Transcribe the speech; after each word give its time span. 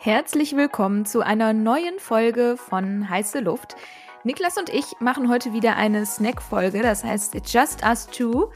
Herzlich 0.00 0.54
willkommen 0.54 1.06
zu 1.06 1.22
einer 1.22 1.52
neuen 1.52 1.98
Folge 1.98 2.56
von 2.56 3.10
Heiße 3.10 3.40
Luft. 3.40 3.74
Niklas 4.22 4.56
und 4.56 4.68
ich 4.68 4.84
machen 5.00 5.28
heute 5.28 5.52
wieder 5.52 5.74
eine 5.74 6.06
Snack-Folge, 6.06 6.82
das 6.82 7.02
heißt 7.02 7.34
Just 7.44 7.82
Us 7.84 8.06
Two. 8.06 8.52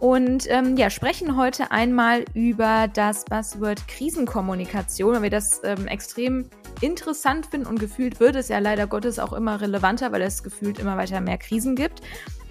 Und 0.00 0.50
ähm, 0.50 0.76
ja, 0.76 0.90
sprechen 0.90 1.38
heute 1.38 1.70
einmal 1.70 2.26
über 2.34 2.88
das 2.92 3.24
Buzzword 3.24 3.88
Krisenkommunikation, 3.88 5.14
weil 5.14 5.22
wir 5.22 5.30
das 5.30 5.62
ähm, 5.64 5.86
extrem 5.86 6.50
interessant 6.82 7.46
finden 7.46 7.68
und 7.68 7.80
gefühlt 7.80 8.20
wird 8.20 8.36
es 8.36 8.48
ja 8.48 8.58
leider 8.58 8.86
Gottes 8.86 9.18
auch 9.18 9.32
immer 9.32 9.62
relevanter, 9.62 10.12
weil 10.12 10.20
es 10.20 10.42
gefühlt 10.42 10.78
immer 10.78 10.98
weiter 10.98 11.22
mehr 11.22 11.38
Krisen 11.38 11.74
gibt. 11.74 12.02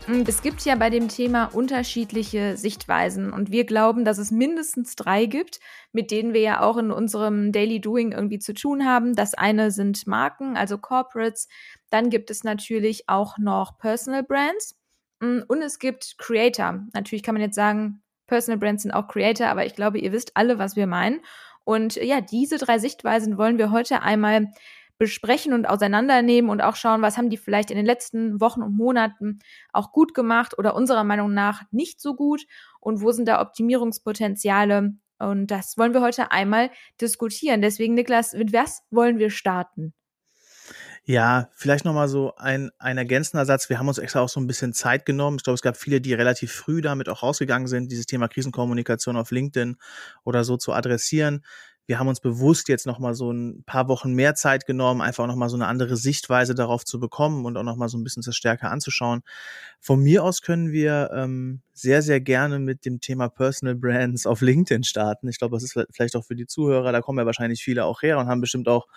Es 0.07 0.41
gibt 0.41 0.65
ja 0.65 0.75
bei 0.75 0.89
dem 0.89 1.09
Thema 1.09 1.45
unterschiedliche 1.45 2.57
Sichtweisen 2.57 3.31
und 3.31 3.52
wir 3.52 3.65
glauben, 3.65 4.04
dass 4.04 4.17
es 4.17 4.31
mindestens 4.31 4.95
drei 4.95 5.25
gibt, 5.27 5.59
mit 5.91 6.09
denen 6.09 6.34
wir 6.34 6.41
ja 6.41 6.61
auch 6.61 6.77
in 6.77 6.91
unserem 6.91 7.52
Daily 7.52 7.79
Doing 7.79 8.11
irgendwie 8.11 8.39
zu 8.39 8.53
tun 8.53 8.85
haben. 8.85 9.16
Das 9.16 9.35
eine 9.35 9.70
sind 9.70 10.08
Marken, 10.08 10.58
also 10.58 10.80
Corporates. 10.80 11.48
Dann 11.91 12.09
gibt 12.09 12.31
es 12.31 12.44
natürlich 12.44 13.08
auch 13.08 13.38
noch 13.38 13.77
Personal 13.77 14.23
Brands 14.23 14.75
mm, 15.20 15.41
und 15.48 15.61
es 15.61 15.77
gibt 15.77 16.16
Creator. 16.17 16.83
Natürlich 16.94 17.22
kann 17.22 17.36
man 17.36 17.44
jetzt 17.44 17.55
sagen, 17.55 18.02
Personal 18.25 18.58
Brands 18.58 18.81
sind 18.81 18.91
auch 18.91 19.08
Creator, 19.08 19.47
aber 19.47 19.66
ich 19.67 19.75
glaube, 19.75 19.99
ihr 19.99 20.11
wisst 20.11 20.36
alle, 20.36 20.58
was 20.58 20.75
wir 20.75 20.88
meinen. 20.88 21.22
Und 21.63 21.95
ja, 21.95 22.22
diese 22.22 22.58
drei 22.58 22.80
Sichtweisen 22.80 23.38
wollen 23.38 23.59
wir 23.59 23.72
heute 23.72 24.02
einmal 24.02 24.47
besprechen 25.01 25.53
und 25.53 25.65
auseinandernehmen 25.65 26.51
und 26.51 26.61
auch 26.61 26.75
schauen, 26.75 27.01
was 27.01 27.17
haben 27.17 27.31
die 27.31 27.37
vielleicht 27.37 27.71
in 27.71 27.75
den 27.75 27.87
letzten 27.87 28.39
Wochen 28.39 28.61
und 28.61 28.77
Monaten 28.77 29.39
auch 29.73 29.93
gut 29.93 30.13
gemacht 30.13 30.59
oder 30.59 30.75
unserer 30.75 31.03
Meinung 31.03 31.33
nach 31.33 31.63
nicht 31.71 31.99
so 31.99 32.13
gut 32.13 32.43
und 32.79 33.01
wo 33.01 33.11
sind 33.11 33.27
da 33.27 33.41
Optimierungspotenziale. 33.41 34.93
Und 35.17 35.47
das 35.47 35.75
wollen 35.79 35.95
wir 35.95 36.01
heute 36.01 36.31
einmal 36.31 36.69
diskutieren. 37.01 37.63
Deswegen, 37.63 37.95
Niklas, 37.95 38.33
mit 38.33 38.53
was 38.53 38.83
wollen 38.91 39.17
wir 39.17 39.31
starten? 39.31 39.95
Ja, 41.03 41.49
vielleicht 41.55 41.83
nochmal 41.83 42.08
so 42.08 42.36
ein, 42.36 42.69
ein 42.77 42.99
ergänzender 42.99 43.47
Satz. 43.47 43.69
Wir 43.69 43.80
haben 43.80 43.88
uns 43.88 43.97
extra 43.97 44.19
auch 44.19 44.30
so 44.30 44.39
ein 44.39 44.45
bisschen 44.45 44.71
Zeit 44.71 45.08
genommen. 45.08 45.38
Ich 45.38 45.43
glaube, 45.43 45.55
es 45.55 45.63
gab 45.63 45.75
viele, 45.75 45.99
die 45.99 46.13
relativ 46.13 46.52
früh 46.52 46.80
damit 46.80 47.09
auch 47.09 47.23
rausgegangen 47.23 47.67
sind, 47.67 47.91
dieses 47.91 48.05
Thema 48.05 48.27
Krisenkommunikation 48.27 49.17
auf 49.17 49.31
LinkedIn 49.31 49.77
oder 50.23 50.43
so 50.43 50.58
zu 50.58 50.73
adressieren 50.73 51.43
wir 51.87 51.99
haben 51.99 52.07
uns 52.07 52.19
bewusst 52.19 52.69
jetzt 52.69 52.85
noch 52.85 52.99
mal 52.99 53.13
so 53.13 53.31
ein 53.31 53.63
paar 53.65 53.87
Wochen 53.87 54.13
mehr 54.13 54.35
Zeit 54.35 54.65
genommen, 54.65 55.01
einfach 55.01 55.27
noch 55.27 55.35
mal 55.35 55.49
so 55.49 55.57
eine 55.57 55.67
andere 55.67 55.97
Sichtweise 55.97 56.55
darauf 56.55 56.85
zu 56.85 56.99
bekommen 56.99 57.45
und 57.45 57.57
auch 57.57 57.63
noch 57.63 57.75
mal 57.75 57.89
so 57.89 57.97
ein 57.97 58.03
bisschen 58.03 58.23
das 58.25 58.35
stärker 58.35 58.71
anzuschauen. 58.71 59.21
Von 59.79 60.02
mir 60.02 60.23
aus 60.23 60.41
können 60.41 60.71
wir 60.71 61.11
ähm, 61.13 61.61
sehr, 61.73 62.02
sehr 62.02 62.21
gerne 62.21 62.59
mit 62.59 62.85
dem 62.85 63.02
Thema 63.02 63.29
Personal 63.29 63.75
Brands 63.75 64.25
auf 64.25 64.41
LinkedIn 64.41 64.83
starten. 64.83 65.27
Ich 65.27 65.39
glaube, 65.39 65.55
das 65.55 65.63
ist 65.63 65.77
vielleicht 65.91 66.15
auch 66.15 66.25
für 66.25 66.35
die 66.35 66.47
Zuhörer, 66.47 66.91
da 66.91 67.02
kommen 67.02 67.19
ja 67.19 67.25
wahrscheinlich 67.25 67.63
viele 67.63 67.85
auch 67.85 68.02
her 68.03 68.19
und 68.19 68.27
haben 68.27 68.41
bestimmt 68.41 68.67
auch 68.67 68.87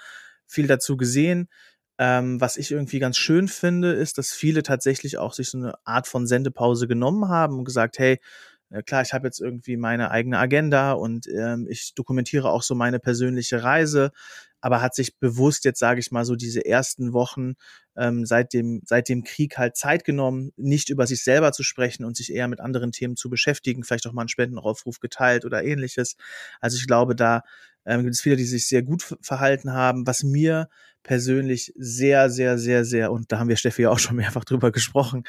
viel 0.46 0.66
dazu 0.66 0.96
gesehen. 0.96 1.48
Ähm, 1.96 2.40
was 2.40 2.56
ich 2.56 2.72
irgendwie 2.72 2.98
ganz 2.98 3.16
schön 3.16 3.46
finde, 3.46 3.92
ist, 3.92 4.18
dass 4.18 4.32
viele 4.32 4.64
tatsächlich 4.64 5.16
auch 5.16 5.32
sich 5.32 5.48
so 5.48 5.58
eine 5.58 5.74
Art 5.84 6.08
von 6.08 6.26
Sendepause 6.26 6.88
genommen 6.88 7.28
haben 7.28 7.58
und 7.58 7.64
gesagt, 7.64 7.98
hey, 7.98 8.18
klar, 8.82 9.02
ich 9.02 9.12
habe 9.12 9.26
jetzt 9.26 9.40
irgendwie 9.40 9.76
meine 9.76 10.10
eigene 10.10 10.38
Agenda 10.38 10.92
und 10.92 11.26
ähm, 11.28 11.66
ich 11.68 11.94
dokumentiere 11.94 12.50
auch 12.50 12.62
so 12.62 12.74
meine 12.74 12.98
persönliche 12.98 13.62
Reise, 13.62 14.10
aber 14.60 14.80
hat 14.80 14.94
sich 14.94 15.18
bewusst 15.18 15.64
jetzt, 15.64 15.78
sage 15.78 16.00
ich 16.00 16.10
mal, 16.10 16.24
so 16.24 16.36
diese 16.36 16.64
ersten 16.64 17.12
Wochen 17.12 17.54
ähm, 17.96 18.24
seit, 18.24 18.52
dem, 18.52 18.80
seit 18.86 19.08
dem 19.08 19.22
Krieg 19.22 19.58
halt 19.58 19.76
Zeit 19.76 20.04
genommen, 20.04 20.52
nicht 20.56 20.90
über 20.90 21.06
sich 21.06 21.22
selber 21.22 21.52
zu 21.52 21.62
sprechen 21.62 22.04
und 22.04 22.16
sich 22.16 22.32
eher 22.32 22.48
mit 22.48 22.60
anderen 22.60 22.90
Themen 22.90 23.16
zu 23.16 23.28
beschäftigen, 23.28 23.84
vielleicht 23.84 24.06
auch 24.06 24.12
mal 24.12 24.22
einen 24.22 24.28
Spendenaufruf 24.28 25.00
geteilt 25.00 25.44
oder 25.44 25.62
ähnliches. 25.64 26.16
Also 26.60 26.76
ich 26.78 26.86
glaube, 26.86 27.14
da 27.14 27.42
ähm, 27.84 28.02
gibt 28.02 28.14
es 28.14 28.20
viele, 28.20 28.36
die 28.36 28.44
sich 28.44 28.66
sehr 28.66 28.82
gut 28.82 29.16
verhalten 29.20 29.72
haben, 29.72 30.06
was 30.06 30.22
mir 30.22 30.68
persönlich 31.02 31.72
sehr, 31.76 32.30
sehr, 32.30 32.58
sehr, 32.58 32.84
sehr, 32.84 33.12
und 33.12 33.30
da 33.30 33.38
haben 33.38 33.48
wir 33.48 33.56
Steffi 33.56 33.86
auch 33.86 33.98
schon 33.98 34.16
mehrfach 34.16 34.44
drüber 34.44 34.72
gesprochen, 34.72 35.24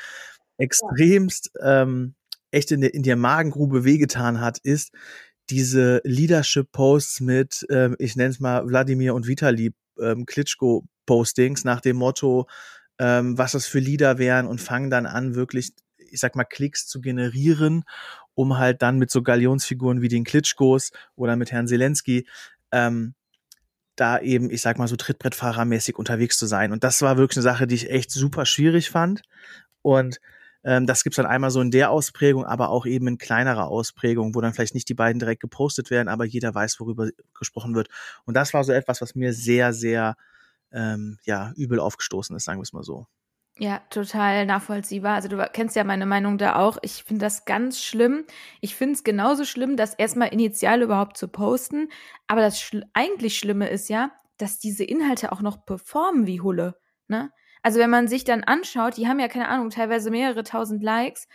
extremst 0.58 1.52
ähm, 1.62 2.16
echt 2.56 2.72
in 2.72 2.82
der, 2.82 2.94
in 2.94 3.04
der 3.04 3.16
Magengrube 3.16 3.84
wehgetan 3.84 4.40
hat, 4.40 4.58
ist 4.60 4.92
diese 5.50 6.02
Leadership-Posts 6.04 7.22
mit, 7.22 7.66
ähm, 7.70 7.96
ich 8.00 8.16
nenne 8.16 8.30
es 8.30 8.40
mal 8.40 8.68
Wladimir 8.68 9.14
und 9.14 9.28
Vitali 9.28 9.74
ähm, 10.02 10.26
Klitschko-Postings 10.26 11.64
nach 11.64 11.82
dem 11.82 11.98
Motto, 11.98 12.48
ähm, 12.98 13.38
was 13.38 13.52
das 13.52 13.68
für 13.68 13.80
Leader 13.80 14.18
wären 14.18 14.48
und 14.48 14.62
fangen 14.62 14.90
dann 14.90 15.06
an, 15.06 15.36
wirklich, 15.36 15.74
ich 15.98 16.20
sag 16.20 16.36
mal, 16.36 16.46
Klicks 16.46 16.88
zu 16.88 17.02
generieren, 17.02 17.84
um 18.34 18.58
halt 18.58 18.82
dann 18.82 18.98
mit 18.98 19.12
so 19.12 19.22
Galionsfiguren 19.22 20.02
wie 20.02 20.08
den 20.08 20.24
Klitschkos 20.24 20.92
oder 21.16 21.36
mit 21.36 21.52
Herrn 21.52 21.68
Zelensky 21.68 22.28
ähm, 22.72 23.14
da 23.96 24.20
eben, 24.20 24.50
ich 24.50 24.62
sag 24.62 24.78
mal, 24.78 24.88
so 24.88 24.96
Trittbrettfahrermäßig 24.96 25.98
unterwegs 25.98 26.38
zu 26.38 26.48
sein. 26.48 26.72
Und 26.72 26.84
das 26.84 27.02
war 27.02 27.18
wirklich 27.18 27.38
eine 27.38 27.44
Sache, 27.44 27.68
die 27.68 27.76
ich 27.76 27.90
echt 27.90 28.12
super 28.12 28.46
schwierig 28.46 28.90
fand. 28.90 29.22
Und 29.82 30.20
ähm, 30.66 30.88
das 30.88 31.04
gibt's 31.04 31.18
dann 31.18 31.28
einmal 31.28 31.52
so 31.52 31.62
in 31.62 31.70
der 31.70 31.92
Ausprägung, 31.92 32.44
aber 32.44 32.70
auch 32.70 32.88
eben 32.88 33.08
in 33.08 33.18
kleinerer 33.20 33.68
Ausprägung, 33.68 34.34
wo 34.34 34.42
dann 34.42 34.54
vielleicht 34.54 34.74
nicht 34.74 34.90
die 34.90 34.96
beiden 34.96 35.20
direkt 35.20 35.42
gepostet 35.42 35.92
werden, 35.92 36.10
aber 36.10 36.26
jeder 36.26 36.54
weiß, 36.54 36.80
worüber 36.80 37.10
gesprochen 37.38 37.76
wird. 37.76 37.88
Und 38.26 38.34
das 38.34 38.54
war 38.54 38.64
so 38.64 38.74
etwas, 38.74 39.00
was 39.00 39.14
mir 39.14 39.32
sehr, 39.32 39.74
sehr 39.74 40.16
ähm, 40.72 41.20
ja, 41.24 41.54
übel 41.56 41.80
aufgestoßen 41.80 42.36
ist, 42.36 42.46
sagen 42.46 42.60
wir 42.60 42.64
es 42.64 42.74
mal 42.74 42.84
so. 42.84 43.06
Ja, 43.58 43.80
total 43.90 44.46
nachvollziehbar. 44.46 45.16
Also 45.16 45.30
du 45.30 45.38
kennst 45.54 45.78
ja 45.78 45.86
meine 45.86 46.06
Meinung 46.06 46.38
da 46.38 46.58
auch. 46.58 46.78
Ich 46.82 47.04
finde 47.04 47.24
das 47.24 47.46
ganz 47.46 47.82
schlimm. 47.82 48.26
Ich 48.60 48.76
finde 48.76 48.96
es 48.96 49.06
genauso 49.06 49.46
schlimm, 49.46 49.78
das 49.78 49.94
erstmal 49.94 50.30
initial 50.30 50.82
überhaupt 50.82 51.16
zu 51.16 51.30
posten. 51.30 51.88
Aber 52.28 52.42
das 52.42 52.60
Schl 52.60 52.84
eigentlich 52.94 53.38
Schlimme 53.38 53.70
ist 53.70 53.88
ja, 53.88 54.12
dass 54.38 54.60
diese 54.60 54.84
Inhalte 54.84 55.32
auch 55.32 55.42
noch 55.42 55.66
performen 55.66 56.28
wie 56.28 56.42
Hulle. 56.42 56.76
Ne? 57.08 57.32
Also 57.66 57.80
wenn 57.80 57.90
man 57.90 58.08
sich 58.08 58.24
dann 58.24 58.44
anschaut, 58.44 58.96
die 58.96 59.08
haben 59.08 59.20
ja 59.20 59.28
keine 59.28 59.48
Ahnung, 59.48 59.72
teilweise 59.72 60.12
mehrere 60.12 60.44
tausend 60.44 60.84
Likes, 60.84 61.28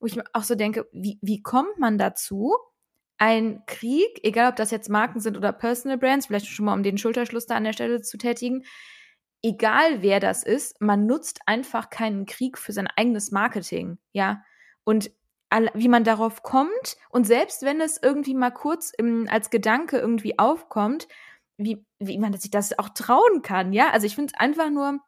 wo 0.00 0.06
ich 0.06 0.18
auch 0.32 0.42
so 0.42 0.54
denke, 0.54 0.88
wie, 0.92 1.18
wie 1.20 1.42
kommt 1.42 1.78
man 1.78 1.98
dazu, 1.98 2.56
ein 3.18 3.62
Krieg, 3.66 4.18
egal 4.22 4.48
ob 4.48 4.56
das 4.56 4.70
jetzt 4.70 4.88
Marken 4.88 5.20
sind 5.20 5.36
oder 5.36 5.52
Personal 5.52 5.98
Brands, 5.98 6.24
vielleicht 6.24 6.46
schon 6.46 6.64
mal 6.64 6.72
um 6.72 6.82
den 6.82 6.96
Schulterschluss 6.96 7.44
da 7.44 7.56
an 7.56 7.64
der 7.64 7.74
Stelle 7.74 8.00
zu 8.00 8.16
tätigen, 8.16 8.64
egal 9.42 10.00
wer 10.00 10.20
das 10.20 10.42
ist, 10.42 10.80
man 10.80 11.04
nutzt 11.04 11.40
einfach 11.44 11.90
keinen 11.90 12.24
Krieg 12.24 12.56
für 12.56 12.72
sein 12.72 12.88
eigenes 12.96 13.30
Marketing, 13.30 13.98
ja. 14.14 14.42
Und 14.84 15.10
wie 15.74 15.88
man 15.88 16.02
darauf 16.02 16.42
kommt 16.42 16.96
und 17.10 17.26
selbst 17.26 17.60
wenn 17.60 17.82
es 17.82 18.00
irgendwie 18.02 18.34
mal 18.34 18.52
kurz 18.52 18.90
im, 18.96 19.28
als 19.28 19.50
Gedanke 19.50 19.98
irgendwie 19.98 20.38
aufkommt, 20.38 21.08
wie, 21.58 21.84
wie 21.98 22.16
man 22.16 22.32
sich 22.32 22.50
das 22.50 22.78
auch 22.78 22.88
trauen 22.88 23.42
kann, 23.42 23.74
ja. 23.74 23.90
Also 23.90 24.06
ich 24.06 24.14
finde 24.14 24.32
es 24.34 24.40
einfach 24.40 24.70
nur 24.70 25.00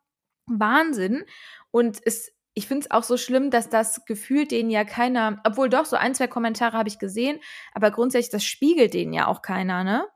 Wahnsinn. 0.46 1.24
Und 1.70 2.00
es, 2.04 2.32
ich 2.54 2.66
finde 2.66 2.86
es 2.86 2.90
auch 2.90 3.02
so 3.02 3.16
schlimm, 3.16 3.50
dass 3.50 3.68
das 3.68 4.04
gefühlt 4.06 4.50
denen 4.50 4.70
ja 4.70 4.84
keiner, 4.84 5.40
obwohl 5.44 5.68
doch, 5.68 5.84
so 5.84 5.96
ein, 5.96 6.14
zwei 6.14 6.26
Kommentare 6.26 6.76
habe 6.76 6.88
ich 6.88 6.98
gesehen, 6.98 7.38
aber 7.72 7.90
grundsätzlich, 7.90 8.30
das 8.30 8.44
spiegelt 8.44 8.94
denen 8.94 9.12
ja 9.12 9.26
auch 9.26 9.42
keiner, 9.42 9.84
ne? 9.84 10.06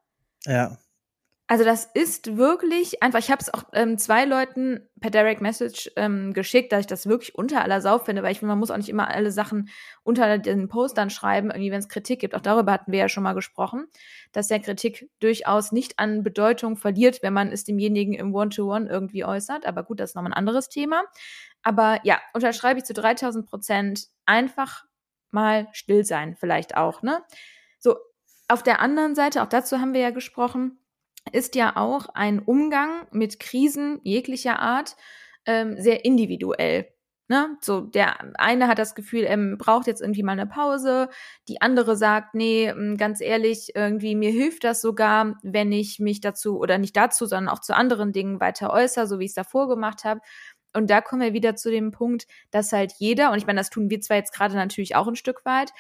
Ja. 0.47 0.79
Also 1.51 1.65
das 1.65 1.85
ist 1.85 2.37
wirklich 2.37 3.03
einfach, 3.03 3.19
ich 3.19 3.29
habe 3.29 3.43
es 3.43 3.53
auch 3.53 3.65
ähm, 3.73 3.99
zwei 3.99 4.25
Leuten 4.25 4.89
per 5.01 5.11
Direct 5.11 5.41
Message 5.41 5.91
ähm, 5.97 6.33
geschickt, 6.33 6.71
dass 6.71 6.83
ich 6.83 6.87
das 6.87 7.09
wirklich 7.09 7.35
unter 7.35 7.63
aller 7.63 7.81
Sau 7.81 7.99
finde, 7.99 8.23
weil 8.23 8.31
ich 8.31 8.39
finde, 8.39 8.53
man 8.53 8.61
muss 8.61 8.71
auch 8.71 8.77
nicht 8.77 8.89
immer 8.89 9.09
alle 9.09 9.33
Sachen 9.33 9.69
unter 10.05 10.39
den 10.39 10.69
Postern 10.69 11.11
schreiben, 11.11 11.51
irgendwie 11.51 11.73
wenn 11.73 11.81
es 11.81 11.89
Kritik 11.89 12.21
gibt. 12.21 12.37
Auch 12.37 12.41
darüber 12.41 12.71
hatten 12.71 12.93
wir 12.93 13.01
ja 13.01 13.09
schon 13.09 13.25
mal 13.25 13.33
gesprochen, 13.33 13.89
dass 14.31 14.47
der 14.47 14.61
Kritik 14.61 15.11
durchaus 15.19 15.73
nicht 15.73 15.99
an 15.99 16.23
Bedeutung 16.23 16.77
verliert, 16.77 17.21
wenn 17.21 17.33
man 17.33 17.51
es 17.51 17.65
demjenigen 17.65 18.15
im 18.15 18.33
One-to-One 18.33 18.87
-One 18.87 18.89
irgendwie 18.89 19.25
äußert. 19.25 19.67
Aber 19.67 19.83
gut, 19.83 19.99
das 19.99 20.11
ist 20.11 20.15
nochmal 20.15 20.31
ein 20.31 20.39
anderes 20.39 20.69
Thema. 20.69 21.03
Aber 21.65 21.99
ja, 22.05 22.21
unterschreibe 22.33 22.79
ich 22.79 22.85
zu 22.85 22.95
3000 22.95 23.51
Prozent 23.51 24.07
einfach 24.25 24.85
mal 25.33 25.67
still 25.73 26.05
sein, 26.05 26.37
vielleicht 26.39 26.77
auch, 26.77 27.03
ne? 27.03 27.25
So, 27.81 27.97
auf 28.47 28.63
der 28.63 28.79
anderen 28.79 29.17
Seite, 29.17 29.43
auch 29.43 29.49
dazu 29.49 29.81
haben 29.81 29.95
wir 29.95 30.01
ja 30.01 30.11
gesprochen, 30.11 30.77
ist 31.33 31.55
ja 31.55 31.77
auch 31.77 32.09
ein 32.15 32.41
Umgang 32.41 33.07
mit 33.11 33.41
Krisen 33.41 34.01
jeglicher 34.03 34.59
Art 34.59 34.97
ähm, 35.47 35.77
sehr 35.79 36.05
individuell. 36.05 36.89
Ne? 37.31 37.57
So, 37.61 37.83
der 37.83 38.35
eine 38.41 38.67
hat 38.67 38.81
das 38.81 38.97
Gefühl, 38.97 39.23
er 39.23 39.37
braucht 39.57 39.87
jetzt 39.87 40.01
irgendwie 40.01 40.25
mal 40.25 40.33
eine 40.33 40.49
Pause. 40.49 41.09
Die 41.47 41.63
andere 41.63 41.97
sagt, 41.97 42.35
nee, 42.35 42.69
hm, 42.69 42.97
ganz 42.97 43.21
ehrlich, 43.21 43.71
irgendwie 43.77 44.17
mir 44.17 44.33
hilft 44.33 44.65
das 44.65 44.81
sogar, 44.81 45.37
wenn 45.45 45.71
ich 45.71 46.01
mich 46.01 46.21
dazu 46.21 46.59
oder 46.59 46.77
nicht 46.79 46.97
dazu, 46.97 47.27
sondern 47.27 47.55
auch 47.55 47.61
zu 47.61 47.77
anderen 47.77 48.13
Dingen 48.13 48.41
weiter 48.41 48.73
äußere, 48.73 49.07
so 49.07 49.21
wie 49.21 49.27
ich 49.27 49.31
es 49.31 49.35
davor 49.35 49.69
gemacht 49.69 50.03
habe. 50.03 50.21
Und 50.75 50.91
da 50.91 51.01
kommen 51.01 51.23
wir 51.23 51.33
wieder 51.33 51.55
zu 51.55 51.71
dem 51.71 51.93
Punkt, 51.93 52.27
dass 52.51 52.73
halt 52.73 52.95
jeder, 52.99 53.31
und 53.31 53.39
ich 53.39 53.47
meine, 53.47 53.61
das 53.61 53.71
tun 53.71 53.91
wir 53.91 54.01
zwar 54.01 54.17
jetzt 54.17 54.33
gerade 54.33 54.57
natürlich 54.57 54.97
auch 54.97 55.07
ein 55.07 55.17
Stück 55.17 55.45
weit, 55.45 55.73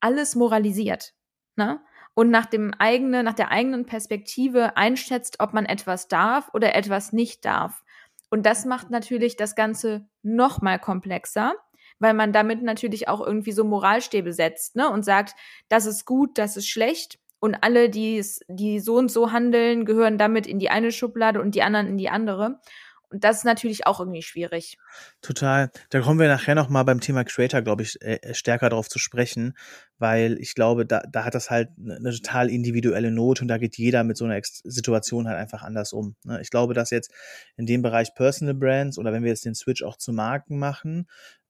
alles 0.00 0.34
moralisiert. 0.34 1.12
Ne? 1.56 1.80
Und 2.18 2.30
nach 2.30 2.46
dem 2.46 2.74
eigenen, 2.76 3.24
nach 3.24 3.34
der 3.34 3.52
eigenen 3.52 3.86
Perspektive 3.86 4.76
einschätzt, 4.76 5.36
ob 5.38 5.52
man 5.52 5.66
etwas 5.66 6.08
darf 6.08 6.50
oder 6.52 6.74
etwas 6.74 7.12
nicht 7.12 7.44
darf. 7.44 7.84
Und 8.28 8.44
das 8.44 8.64
macht 8.64 8.90
natürlich 8.90 9.36
das 9.36 9.54
Ganze 9.54 10.08
noch 10.24 10.60
mal 10.60 10.80
komplexer, 10.80 11.54
weil 12.00 12.14
man 12.14 12.32
damit 12.32 12.60
natürlich 12.60 13.06
auch 13.06 13.24
irgendwie 13.24 13.52
so 13.52 13.62
Moralstäbe 13.62 14.32
setzt, 14.32 14.74
ne, 14.74 14.90
und 14.90 15.04
sagt, 15.04 15.36
das 15.68 15.86
ist 15.86 16.06
gut, 16.06 16.38
das 16.38 16.56
ist 16.56 16.66
schlecht. 16.66 17.20
und 17.38 17.54
alle, 17.62 17.88
die, 17.88 18.24
die 18.48 18.80
so 18.80 18.96
und 18.96 19.12
so 19.12 19.30
handeln, 19.30 19.84
gehören 19.84 20.18
damit 20.18 20.48
in 20.48 20.58
die 20.58 20.70
eine 20.70 20.90
Schublade 20.90 21.40
und 21.40 21.54
die 21.54 21.62
anderen 21.62 21.86
in 21.86 21.98
die 21.98 22.10
andere. 22.10 22.60
Und 23.10 23.24
das 23.24 23.38
ist 23.38 23.44
natürlich 23.44 23.86
auch 23.86 24.00
irgendwie 24.00 24.22
schwierig. 24.22 24.76
Total. 25.22 25.70
Da 25.88 26.00
kommen 26.00 26.20
wir 26.20 26.28
nachher 26.28 26.54
noch 26.54 26.68
mal 26.68 26.82
beim 26.82 27.00
Thema 27.00 27.24
Creator, 27.24 27.62
glaube 27.62 27.82
ich, 27.82 28.00
äh, 28.02 28.34
stärker 28.34 28.68
darauf 28.68 28.88
zu 28.88 28.98
sprechen, 28.98 29.56
weil 29.98 30.38
ich 30.40 30.54
glaube, 30.54 30.84
da, 30.84 31.02
da 31.10 31.24
hat 31.24 31.34
das 31.34 31.50
halt 31.50 31.70
eine 31.78 32.00
ne 32.00 32.10
total 32.10 32.50
individuelle 32.50 33.10
Not 33.10 33.40
und 33.40 33.48
da 33.48 33.56
geht 33.56 33.78
jeder 33.78 34.04
mit 34.04 34.18
so 34.18 34.26
einer 34.26 34.38
Situation 34.42 35.26
halt 35.26 35.38
einfach 35.38 35.62
anders 35.62 35.94
um. 35.94 36.16
Ne? 36.24 36.40
Ich 36.42 36.50
glaube, 36.50 36.74
dass 36.74 36.90
jetzt 36.90 37.10
in 37.56 37.64
dem 37.64 37.80
Bereich 37.80 38.14
Personal 38.14 38.54
Brands 38.54 38.98
oder 38.98 39.12
wenn 39.12 39.22
wir 39.22 39.30
jetzt 39.30 39.46
den 39.46 39.54
Switch 39.54 39.82
auch 39.82 39.96
zu 39.96 40.12
Marken 40.12 40.58
machen, 40.58 41.08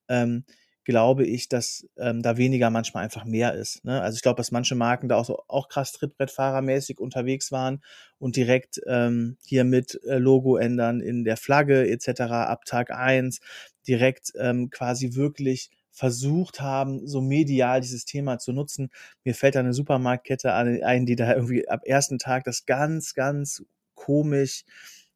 ähm, 0.09 0.45
glaube 0.89 1.27
ich, 1.27 1.51
dass 1.51 1.87
ähm, 1.99 2.23
da 2.23 2.39
weniger 2.39 2.71
manchmal 2.71 3.05
einfach 3.05 3.27
mehr 3.27 3.53
ist. 3.53 3.85
Ne? 3.85 4.01
Also 4.01 4.17
ich 4.17 4.23
glaube, 4.23 4.39
dass 4.39 4.53
manche 4.53 4.75
Marken 4.75 5.07
da 5.11 5.17
auch 5.17 5.27
so 5.27 5.43
auch 5.47 5.69
krass 5.69 5.93
Trittbrettfahrermäßig 5.93 6.99
unterwegs 6.99 7.53
waren 7.53 7.83
und 8.19 8.37
direkt 8.37 8.81
ähm, 8.87 9.37
hier 9.45 9.65
mit 9.65 10.01
äh, 10.05 10.17
Logo 10.17 10.57
ändern 10.57 11.03
in 11.03 11.25
der 11.25 11.37
Flagge 11.37 11.87
etc. 11.91 12.23
ab 12.23 12.65
Tag 12.65 12.91
eins 12.91 13.41
direkt 13.87 14.33
ähm, 14.41 14.71
quasi 14.71 15.15
wirklich 15.15 15.69
versucht 15.91 16.63
haben, 16.63 17.07
so 17.07 17.21
medial 17.21 17.83
dieses 17.83 18.07
Thema 18.07 18.39
zu 18.39 18.55
nutzen. 18.55 18.89
Mir 19.25 19.35
fällt 19.35 19.57
da 19.57 19.61
eine 19.61 19.75
Supermarktkette 19.75 20.55
ein, 20.55 21.05
die 21.05 21.17
da 21.17 21.35
irgendwie 21.35 21.69
ab 21.69 21.83
ersten 21.85 22.19
Tag 22.19 22.45
das 22.45 22.65
ganz, 22.65 23.13
ganz 23.13 23.63
komisch, 23.95 24.65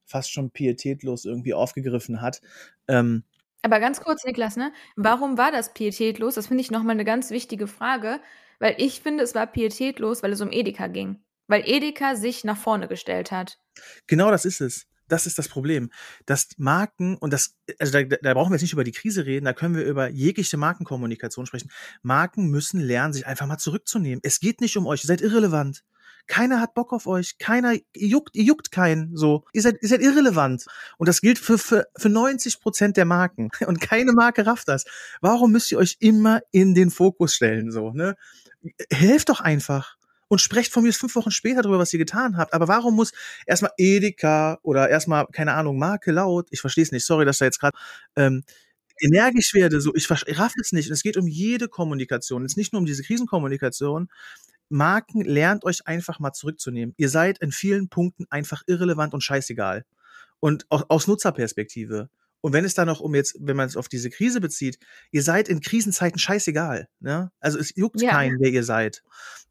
fast 0.04 0.30
schon 0.32 0.50
pietätlos 0.50 1.24
irgendwie 1.24 1.54
aufgegriffen 1.54 2.20
hat. 2.20 2.42
Ähm, 2.88 3.24
aber 3.62 3.80
ganz 3.80 4.00
kurz, 4.00 4.24
Niklas, 4.24 4.56
ne? 4.56 4.72
Warum 4.96 5.38
war 5.38 5.52
das 5.52 5.72
pietätlos? 5.72 6.34
Das 6.34 6.48
finde 6.48 6.62
ich 6.62 6.70
nochmal 6.70 6.96
eine 6.96 7.04
ganz 7.04 7.30
wichtige 7.30 7.66
Frage, 7.66 8.20
weil 8.58 8.74
ich 8.78 9.00
finde, 9.00 9.24
es 9.24 9.34
war 9.34 9.46
pietätlos, 9.46 10.22
weil 10.22 10.32
es 10.32 10.40
um 10.40 10.50
Edeka 10.50 10.88
ging. 10.88 11.22
Weil 11.46 11.62
Edeka 11.66 12.16
sich 12.16 12.44
nach 12.44 12.56
vorne 12.56 12.88
gestellt 12.88 13.30
hat. 13.30 13.58
Genau 14.06 14.30
das 14.30 14.44
ist 14.44 14.60
es. 14.60 14.86
Das 15.08 15.26
ist 15.26 15.38
das 15.38 15.48
Problem. 15.48 15.90
Dass 16.26 16.48
Marken, 16.56 17.16
und 17.18 17.32
das, 17.32 17.56
also 17.78 17.92
da, 17.92 18.02
da 18.04 18.34
brauchen 18.34 18.50
wir 18.50 18.54
jetzt 18.54 18.62
nicht 18.62 18.72
über 18.72 18.84
die 18.84 18.92
Krise 18.92 19.26
reden, 19.26 19.44
da 19.44 19.52
können 19.52 19.74
wir 19.74 19.84
über 19.84 20.08
jegliche 20.08 20.56
Markenkommunikation 20.56 21.46
sprechen. 21.46 21.70
Marken 22.02 22.48
müssen 22.48 22.80
lernen, 22.80 23.12
sich 23.12 23.26
einfach 23.26 23.46
mal 23.46 23.58
zurückzunehmen. 23.58 24.20
Es 24.22 24.40
geht 24.40 24.60
nicht 24.60 24.76
um 24.76 24.86
euch, 24.86 25.04
ihr 25.04 25.08
seid 25.08 25.20
irrelevant. 25.20 25.84
Keiner 26.26 26.60
hat 26.60 26.74
Bock 26.74 26.92
auf 26.92 27.06
euch. 27.06 27.38
Keiner, 27.38 27.74
ihr 27.74 28.08
juckt, 28.08 28.36
ihr 28.36 28.44
juckt 28.44 28.70
keinen, 28.70 29.16
so. 29.16 29.44
Ihr 29.52 29.62
seid, 29.62 29.76
ihr 29.82 29.88
seid 29.88 30.02
irrelevant. 30.02 30.66
Und 30.98 31.08
das 31.08 31.20
gilt 31.20 31.38
für, 31.38 31.58
für, 31.58 31.86
für 31.96 32.08
90 32.08 32.60
Prozent 32.60 32.96
der 32.96 33.04
Marken. 33.04 33.50
Und 33.66 33.80
keine 33.80 34.12
Marke 34.12 34.46
rafft 34.46 34.68
das. 34.68 34.84
Warum 35.20 35.52
müsst 35.52 35.72
ihr 35.72 35.78
euch 35.78 35.96
immer 36.00 36.40
in 36.50 36.74
den 36.74 36.90
Fokus 36.90 37.34
stellen, 37.34 37.70
so, 37.70 37.90
ne? 37.92 38.16
Helft 38.90 39.28
doch 39.28 39.40
einfach 39.40 39.96
und 40.32 40.40
sprecht 40.40 40.72
von 40.72 40.82
mir 40.82 40.94
fünf 40.94 41.14
Wochen 41.14 41.30
später 41.30 41.60
darüber, 41.60 41.78
was 41.78 41.92
ihr 41.92 41.98
getan 41.98 42.38
habt. 42.38 42.54
Aber 42.54 42.66
warum 42.66 42.94
muss 42.94 43.12
erstmal 43.44 43.72
Edeka 43.76 44.58
oder 44.62 44.88
erstmal, 44.88 45.26
keine 45.26 45.52
Ahnung, 45.52 45.78
Marke 45.78 46.10
laut, 46.10 46.48
ich 46.50 46.62
verstehe 46.62 46.84
es 46.84 46.90
nicht, 46.90 47.04
sorry, 47.04 47.26
dass 47.26 47.36
da 47.36 47.44
jetzt 47.44 47.60
gerade 47.60 47.76
ähm, 48.16 48.42
energisch 49.02 49.52
werde, 49.52 49.82
so 49.82 49.94
ich, 49.94 50.08
ich 50.10 50.38
raff 50.38 50.54
es 50.58 50.72
nicht. 50.72 50.88
Und 50.88 50.94
es 50.94 51.02
geht 51.02 51.18
um 51.18 51.26
jede 51.26 51.68
Kommunikation. 51.68 52.46
Es 52.46 52.52
ist 52.52 52.56
nicht 52.56 52.72
nur 52.72 52.80
um 52.80 52.86
diese 52.86 53.02
Krisenkommunikation, 53.02 54.08
Marken 54.72 55.22
lernt 55.22 55.64
euch 55.64 55.86
einfach 55.86 56.18
mal 56.18 56.32
zurückzunehmen. 56.32 56.94
Ihr 56.96 57.08
seid 57.08 57.38
in 57.38 57.52
vielen 57.52 57.88
Punkten 57.88 58.26
einfach 58.30 58.62
irrelevant 58.66 59.14
und 59.14 59.22
scheißegal. 59.22 59.84
Und 60.40 60.66
aus, 60.70 60.84
aus 60.88 61.06
Nutzerperspektive. 61.06 62.08
Und 62.40 62.52
wenn 62.52 62.64
es 62.64 62.74
dann 62.74 62.88
noch 62.88 63.00
um 63.00 63.14
jetzt, 63.14 63.36
wenn 63.40 63.56
man 63.56 63.68
es 63.68 63.76
auf 63.76 63.88
diese 63.88 64.10
Krise 64.10 64.40
bezieht, 64.40 64.78
ihr 65.12 65.22
seid 65.22 65.48
in 65.48 65.60
Krisenzeiten 65.60 66.18
scheißegal. 66.18 66.88
Ne? 66.98 67.30
Also 67.38 67.58
es 67.58 67.74
juckt 67.76 68.00
ja. 68.00 68.10
keinen, 68.10 68.40
wer 68.40 68.50
ihr 68.50 68.64
seid. 68.64 69.04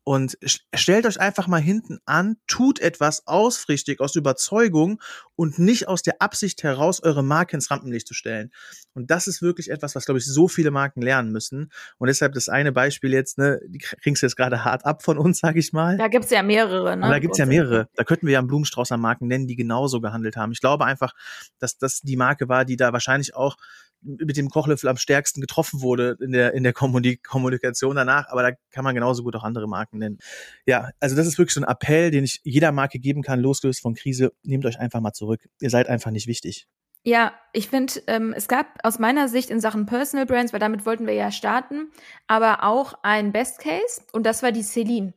Und 0.04 0.38
stellt 0.74 1.06
euch 1.06 1.20
einfach 1.20 1.48
mal 1.48 1.62
hinten 1.62 2.00
an, 2.06 2.38
tut 2.48 2.80
etwas 2.80 3.28
ausrichtig, 3.28 4.00
aus 4.00 4.16
Überzeugung 4.16 5.00
und 5.36 5.60
nicht 5.60 5.88
aus 5.88 6.02
der 6.02 6.22
Absicht 6.22 6.64
heraus, 6.64 7.04
eure 7.04 7.24
Marke 7.24 7.56
ins 7.56 7.70
Rampenlicht 7.70 8.08
zu 8.08 8.16
stellen. 8.16 8.52
Und 8.94 9.12
das 9.12 9.28
ist 9.28 9.44
wirklich 9.44 9.70
etwas, 9.70 9.96
was, 9.96 10.06
glaube 10.06 10.18
ich, 10.18 10.26
so 10.26 10.48
viele 10.48 10.72
Marken 10.72 11.02
lernen 11.02 11.32
müssen. 11.32 11.72
Und 12.00 12.08
deshalb 12.08 12.34
das 12.34 12.50
eine 12.50 12.72
Beispiel 12.72 13.14
jetzt, 13.14 13.38
ne, 13.38 13.60
die 13.68 13.78
kriegst 13.78 14.24
du 14.24 14.26
jetzt 14.26 14.36
gerade 14.36 14.66
hart 14.66 14.86
ab 14.86 15.04
von 15.04 15.20
uns, 15.20 15.40
sag 15.42 15.56
ich 15.56 15.72
mal. 15.72 15.98
Da 15.98 16.08
gibt's 16.08 16.32
ja 16.32 16.42
mehrere, 16.42 16.98
ne? 16.98 17.04
Aber 17.04 17.14
da 17.14 17.20
gibt's 17.20 17.38
ja 17.38 17.46
mehrere. 17.46 17.88
Da 17.96 18.04
könnten 18.04 18.26
wir 18.26 18.34
ja 18.34 18.40
einen 18.40 18.48
Blumenstrauß 18.48 18.92
an 18.92 19.02
Marken 19.02 19.28
nennen, 19.28 19.46
die 19.46 19.56
genauso 19.56 20.02
gehandelt 20.02 20.36
haben. 20.36 20.52
Ich 20.52 20.62
glaube 20.62 20.86
einfach, 20.86 21.14
dass 21.60 21.78
das 21.78 22.02
die 22.02 22.18
Marke 22.18 22.50
war, 22.50 22.66
die 22.66 22.76
da 22.76 22.92
wahrscheinlich 22.92 23.36
auch 23.36 23.58
mit 24.02 24.38
dem 24.38 24.50
Kochlöffel 24.50 24.90
am 24.90 24.98
stärksten 24.98 25.42
getroffen 25.42 25.82
wurde 25.82 26.18
in 26.20 26.32
der, 26.32 26.54
in 26.54 26.64
der 26.64 26.74
Kommunikation 26.74 27.96
danach, 27.96 28.28
aber 28.30 28.44
da 28.44 28.52
kann 28.72 28.84
man 28.84 28.96
genauso 28.96 29.24
gut 29.24 29.36
auch 29.36 29.44
andere 29.44 29.68
Marken 29.68 30.00
nennen. 30.00 30.18
Ja, 30.66 30.90
also 31.00 31.16
das 31.16 31.28
ist 31.28 31.38
wirklich 31.38 31.54
so 31.54 31.62
ein 31.62 31.70
Appell, 31.70 32.12
den 32.12 32.24
ich 32.24 32.42
jeder 32.44 32.72
Marke 32.72 33.00
geben 33.00 33.22
kann, 33.22 33.40
losgelöst 33.40 33.82
von 33.82 33.94
Krise. 33.94 34.32
Nehmt 34.44 34.66
euch 34.66 34.80
einfach 34.80 35.02
mal 35.02 35.14
zurück. 35.14 35.42
Ihr 35.60 35.70
seid 35.70 35.88
einfach 35.88 36.12
nicht 36.12 36.28
wichtig. 36.28 36.68
Ja, 37.04 37.34
ich 37.52 37.68
finde, 37.68 37.94
ähm, 38.06 38.34
es 38.36 38.48
gab 38.48 38.68
aus 38.84 39.00
meiner 39.00 39.28
Sicht 39.28 39.50
in 39.50 39.60
Sachen 39.60 39.88
Personal 39.88 40.28
Brands, 40.28 40.54
weil 40.54 40.60
damit 40.60 40.86
wollten 40.86 41.08
wir 41.08 41.16
ja 41.16 41.32
starten, 41.32 41.92
aber 42.28 42.64
auch 42.64 42.94
ein 43.02 43.32
Best 43.32 43.60
Case 43.60 44.02
und 44.12 44.24
das 44.24 44.44
war 44.44 44.52
die 44.52 44.62
Celine. 44.62 45.14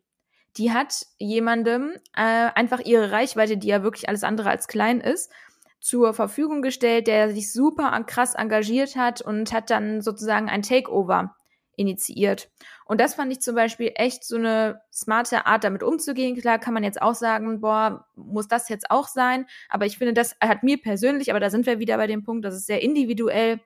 Die 0.56 0.72
hat 0.72 1.06
jemandem 1.18 1.92
äh, 2.16 2.22
einfach 2.54 2.80
ihre 2.80 3.10
Reichweite, 3.10 3.58
die 3.58 3.66
ja 3.68 3.82
wirklich 3.82 4.08
alles 4.08 4.24
andere 4.24 4.48
als 4.48 4.66
klein 4.66 5.00
ist, 5.00 5.30
zur 5.84 6.14
Verfügung 6.14 6.62
gestellt, 6.62 7.06
der 7.08 7.30
sich 7.34 7.52
super 7.52 8.02
krass 8.06 8.34
engagiert 8.34 8.96
hat 8.96 9.20
und 9.20 9.52
hat 9.52 9.68
dann 9.68 10.00
sozusagen 10.00 10.48
ein 10.48 10.62
Takeover 10.62 11.36
initiiert. 11.76 12.48
Und 12.86 13.02
das 13.02 13.14
fand 13.14 13.30
ich 13.30 13.40
zum 13.40 13.54
Beispiel 13.54 13.92
echt 13.94 14.24
so 14.24 14.36
eine 14.36 14.80
smarte 14.90 15.44
Art, 15.44 15.62
damit 15.62 15.82
umzugehen. 15.82 16.40
Klar 16.40 16.58
kann 16.58 16.72
man 16.72 16.84
jetzt 16.84 17.02
auch 17.02 17.14
sagen, 17.14 17.60
boah, 17.60 18.06
muss 18.16 18.48
das 18.48 18.70
jetzt 18.70 18.90
auch 18.90 19.08
sein? 19.08 19.44
Aber 19.68 19.84
ich 19.84 19.98
finde, 19.98 20.14
das 20.14 20.34
hat 20.40 20.62
mir 20.62 20.80
persönlich, 20.80 21.30
aber 21.30 21.40
da 21.40 21.50
sind 21.50 21.66
wir 21.66 21.78
wieder 21.78 21.98
bei 21.98 22.06
dem 22.06 22.24
Punkt, 22.24 22.46
das 22.46 22.54
ist 22.54 22.64
sehr 22.64 22.80
individuell 22.80 23.60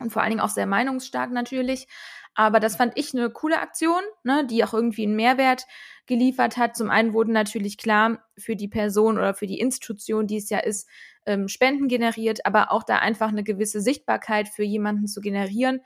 und 0.00 0.12
vor 0.12 0.22
allen 0.22 0.30
Dingen 0.30 0.40
auch 0.40 0.48
sehr 0.48 0.66
meinungsstark 0.66 1.30
natürlich. 1.30 1.86
Aber 2.34 2.58
das 2.58 2.76
fand 2.76 2.92
ich 2.96 3.14
eine 3.14 3.30
coole 3.30 3.60
Aktion, 3.60 4.02
ne, 4.24 4.46
die 4.46 4.64
auch 4.64 4.74
irgendwie 4.74 5.04
einen 5.04 5.14
Mehrwert 5.16 5.66
geliefert 6.06 6.56
hat. 6.56 6.76
Zum 6.76 6.90
einen 6.90 7.14
wurden 7.14 7.32
natürlich 7.32 7.78
klar 7.78 8.18
für 8.36 8.56
die 8.56 8.68
Person 8.68 9.18
oder 9.18 9.34
für 9.34 9.46
die 9.46 9.60
Institution, 9.60 10.26
die 10.26 10.38
es 10.38 10.50
ja 10.50 10.58
ist, 10.58 10.88
ähm, 11.26 11.48
Spenden 11.48 11.88
generiert, 11.88 12.44
aber 12.44 12.72
auch 12.72 12.82
da 12.82 12.98
einfach 12.98 13.28
eine 13.28 13.44
gewisse 13.44 13.80
Sichtbarkeit 13.80 14.48
für 14.48 14.64
jemanden 14.64 15.06
zu 15.06 15.20
generieren, 15.20 15.80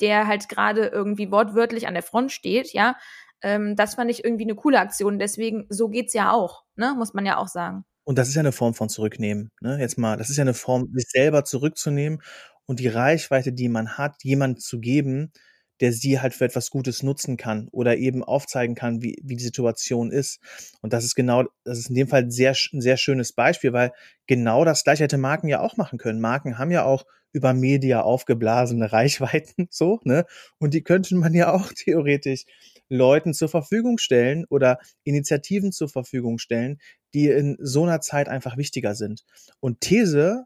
der 0.00 0.26
halt 0.26 0.48
gerade 0.48 0.86
irgendwie 0.86 1.30
wortwörtlich 1.30 1.88
an 1.88 1.94
der 1.94 2.02
Front 2.02 2.32
steht, 2.32 2.72
ja. 2.72 2.96
Ähm, 3.42 3.74
das 3.76 3.94
fand 3.94 4.10
ich 4.10 4.24
irgendwie 4.24 4.44
eine 4.44 4.54
coole 4.54 4.78
Aktion. 4.78 5.18
Deswegen, 5.18 5.66
so 5.68 5.88
geht's 5.88 6.12
ja 6.14 6.32
auch, 6.32 6.64
ne, 6.76 6.94
muss 6.96 7.14
man 7.14 7.26
ja 7.26 7.38
auch 7.38 7.48
sagen. 7.48 7.84
Und 8.04 8.18
das 8.18 8.28
ist 8.28 8.34
ja 8.34 8.40
eine 8.40 8.52
Form 8.52 8.74
von 8.74 8.90
zurücknehmen, 8.90 9.50
ne? 9.60 9.78
Jetzt 9.80 9.96
mal, 9.96 10.16
das 10.18 10.28
ist 10.28 10.36
ja 10.36 10.42
eine 10.42 10.52
Form, 10.54 10.90
sich 10.92 11.08
selber 11.08 11.44
zurückzunehmen 11.44 12.20
und 12.66 12.80
die 12.80 12.88
Reichweite, 12.88 13.52
die 13.52 13.68
man 13.68 13.96
hat, 13.98 14.22
jemand 14.22 14.62
zu 14.62 14.80
geben, 14.80 15.32
der 15.80 15.92
sie 15.92 16.20
halt 16.20 16.34
für 16.34 16.44
etwas 16.44 16.70
Gutes 16.70 17.02
nutzen 17.02 17.36
kann 17.36 17.68
oder 17.72 17.96
eben 17.96 18.22
aufzeigen 18.22 18.74
kann, 18.74 19.02
wie, 19.02 19.16
wie 19.22 19.36
die 19.36 19.44
Situation 19.44 20.10
ist. 20.10 20.40
Und 20.82 20.92
das 20.92 21.04
ist 21.04 21.14
genau, 21.14 21.44
das 21.64 21.78
ist 21.78 21.88
in 21.88 21.96
dem 21.96 22.08
Fall 22.08 22.30
sehr, 22.30 22.54
ein 22.72 22.80
sehr 22.80 22.96
schönes 22.96 23.32
Beispiel, 23.32 23.72
weil 23.72 23.92
genau 24.26 24.64
das 24.64 24.84
gleiche 24.84 25.04
hätte 25.04 25.18
Marken 25.18 25.48
ja 25.48 25.60
auch 25.60 25.76
machen 25.76 25.98
können. 25.98 26.20
Marken 26.20 26.58
haben 26.58 26.70
ja 26.70 26.84
auch 26.84 27.04
über 27.32 27.52
Media 27.52 28.02
aufgeblasene 28.02 28.92
Reichweiten, 28.92 29.66
so, 29.70 30.00
ne? 30.04 30.24
Und 30.58 30.74
die 30.74 30.82
könnte 30.82 31.16
man 31.16 31.34
ja 31.34 31.52
auch 31.52 31.72
theoretisch 31.76 32.44
Leuten 32.88 33.34
zur 33.34 33.48
Verfügung 33.48 33.98
stellen 33.98 34.44
oder 34.48 34.78
Initiativen 35.02 35.72
zur 35.72 35.88
Verfügung 35.88 36.38
stellen, 36.38 36.78
die 37.14 37.28
in 37.28 37.56
so 37.60 37.82
einer 37.82 38.00
Zeit 38.00 38.28
einfach 38.28 38.56
wichtiger 38.56 38.94
sind. 38.94 39.24
Und 39.60 39.80
These, 39.80 40.44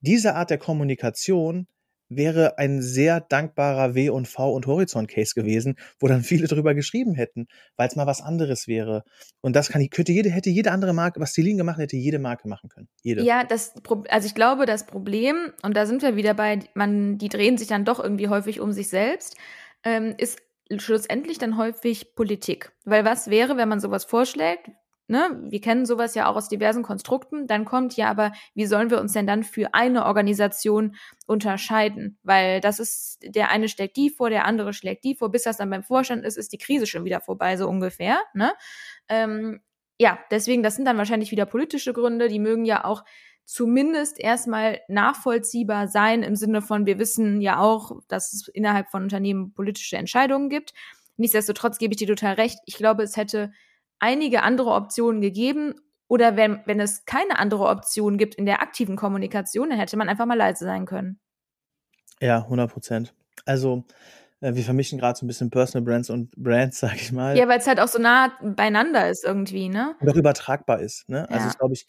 diese 0.00 0.34
Art 0.34 0.50
der 0.50 0.58
Kommunikation 0.58 1.66
wäre 2.08 2.58
ein 2.58 2.80
sehr 2.80 3.20
dankbarer 3.20 3.94
W 3.94 4.10
und 4.10 4.26
V 4.26 4.52
und 4.52 4.66
Horizont 4.66 5.08
Case 5.08 5.32
gewesen, 5.34 5.76
wo 6.00 6.08
dann 6.08 6.22
viele 6.22 6.46
drüber 6.46 6.74
geschrieben 6.74 7.14
hätten, 7.14 7.46
weil 7.76 7.88
es 7.88 7.96
mal 7.96 8.06
was 8.06 8.22
anderes 8.22 8.66
wäre. 8.66 9.02
Und 9.40 9.54
das 9.54 9.68
kann 9.68 9.86
könnte 9.90 10.12
jede 10.12 10.30
hätte 10.30 10.50
jede 10.50 10.70
andere 10.70 10.92
Marke, 10.92 11.20
was 11.20 11.32
Celine 11.32 11.58
gemacht 11.58 11.78
hätte, 11.78 11.96
jede 11.96 12.18
Marke 12.18 12.48
machen 12.48 12.68
können. 12.68 12.88
Jede. 13.02 13.22
Ja, 13.22 13.44
das 13.44 13.74
also 14.08 14.26
ich 14.26 14.34
glaube, 14.34 14.66
das 14.66 14.86
Problem 14.86 15.52
und 15.62 15.76
da 15.76 15.86
sind 15.86 16.02
wir 16.02 16.16
wieder 16.16 16.34
bei 16.34 16.60
man 16.74 17.18
die 17.18 17.28
drehen 17.28 17.58
sich 17.58 17.68
dann 17.68 17.84
doch 17.84 18.00
irgendwie 18.00 18.28
häufig 18.28 18.60
um 18.60 18.72
sich 18.72 18.88
selbst, 18.88 19.36
ähm, 19.84 20.14
ist 20.16 20.38
schlussendlich 20.76 21.38
dann 21.38 21.56
häufig 21.56 22.14
Politik. 22.14 22.72
Weil 22.84 23.04
was 23.04 23.28
wäre, 23.28 23.56
wenn 23.56 23.68
man 23.68 23.80
sowas 23.80 24.04
vorschlägt, 24.04 24.70
ne, 25.08 25.40
wir 25.48 25.60
kennen 25.60 25.86
sowas 25.86 26.14
ja 26.14 26.30
auch 26.30 26.36
aus 26.36 26.48
diversen 26.48 26.82
Konstrukten, 26.82 27.46
dann 27.46 27.64
kommt 27.64 27.96
ja 27.96 28.08
aber, 28.10 28.32
wie 28.54 28.66
sollen 28.66 28.90
wir 28.90 29.00
uns 29.00 29.12
denn 29.12 29.26
dann 29.26 29.42
für 29.42 29.74
eine 29.74 30.04
Organisation 30.06 30.96
unterscheiden? 31.26 32.18
Weil 32.22 32.60
das 32.60 32.78
ist, 32.78 33.18
der 33.22 33.50
eine 33.50 33.68
schlägt 33.68 33.96
die 33.96 34.10
vor, 34.10 34.30
der 34.30 34.44
andere 34.44 34.72
schlägt 34.72 35.04
die 35.04 35.14
vor, 35.14 35.30
bis 35.30 35.42
das 35.42 35.56
dann 35.56 35.70
beim 35.70 35.82
Vorstand 35.82 36.24
ist, 36.24 36.36
ist 36.36 36.52
die 36.52 36.58
Krise 36.58 36.86
schon 36.86 37.04
wieder 37.04 37.20
vorbei, 37.20 37.56
so 37.56 37.68
ungefähr, 37.68 38.18
ne? 38.34 38.52
Ähm, 39.08 39.60
ja, 40.00 40.18
deswegen, 40.30 40.62
das 40.62 40.76
sind 40.76 40.84
dann 40.84 40.98
wahrscheinlich 40.98 41.32
wieder 41.32 41.46
politische 41.46 41.92
Gründe, 41.92 42.28
die 42.28 42.38
mögen 42.38 42.64
ja 42.64 42.84
auch 42.84 43.04
zumindest 43.44 44.20
erstmal 44.20 44.80
nachvollziehbar 44.88 45.88
sein 45.88 46.22
im 46.22 46.36
Sinne 46.36 46.60
von, 46.60 46.84
wir 46.84 46.98
wissen 46.98 47.40
ja 47.40 47.58
auch, 47.58 47.92
dass 48.06 48.34
es 48.34 48.46
innerhalb 48.48 48.90
von 48.90 49.02
Unternehmen 49.02 49.54
politische 49.54 49.96
Entscheidungen 49.96 50.50
gibt. 50.50 50.74
Nichtsdestotrotz 51.16 51.78
gebe 51.78 51.94
ich 51.94 51.96
dir 51.96 52.06
total 52.06 52.34
recht. 52.34 52.58
Ich 52.66 52.76
glaube, 52.76 53.02
es 53.02 53.16
hätte 53.16 53.50
einige 54.00 54.42
andere 54.42 54.70
Optionen 54.70 55.20
gegeben. 55.20 55.74
Oder 56.08 56.36
wenn, 56.36 56.60
wenn 56.64 56.80
es 56.80 57.04
keine 57.04 57.38
andere 57.38 57.66
Option 57.66 58.16
gibt 58.16 58.34
in 58.34 58.46
der 58.46 58.62
aktiven 58.62 58.96
Kommunikation, 58.96 59.68
dann 59.68 59.78
hätte 59.78 59.96
man 59.98 60.08
einfach 60.08 60.24
mal 60.24 60.38
leise 60.38 60.64
sein 60.64 60.86
können. 60.86 61.20
Ja, 62.20 62.38
100 62.44 62.72
Prozent. 62.72 63.14
Also, 63.44 63.84
äh, 64.40 64.54
wir 64.54 64.62
vermischen 64.64 64.98
gerade 64.98 65.18
so 65.18 65.24
ein 65.24 65.28
bisschen 65.28 65.50
Personal 65.50 65.84
Brands 65.84 66.10
und 66.10 66.30
Brands, 66.36 66.78
sag 66.80 66.96
ich 66.96 67.12
mal. 67.12 67.36
Ja, 67.36 67.46
weil 67.48 67.58
es 67.58 67.66
halt 67.66 67.80
auch 67.80 67.88
so 67.88 67.98
nah 67.98 68.32
beieinander 68.42 69.08
ist 69.10 69.24
irgendwie, 69.24 69.68
ne? 69.68 69.96
Und 70.00 70.08
auch 70.08 70.16
übertragbar 70.16 70.80
ist, 70.80 71.08
ne? 71.08 71.28
Also, 71.30 71.46
Ja. 71.46 71.50
ich 71.52 71.58
glaube 71.58 71.74
ich, 71.74 71.86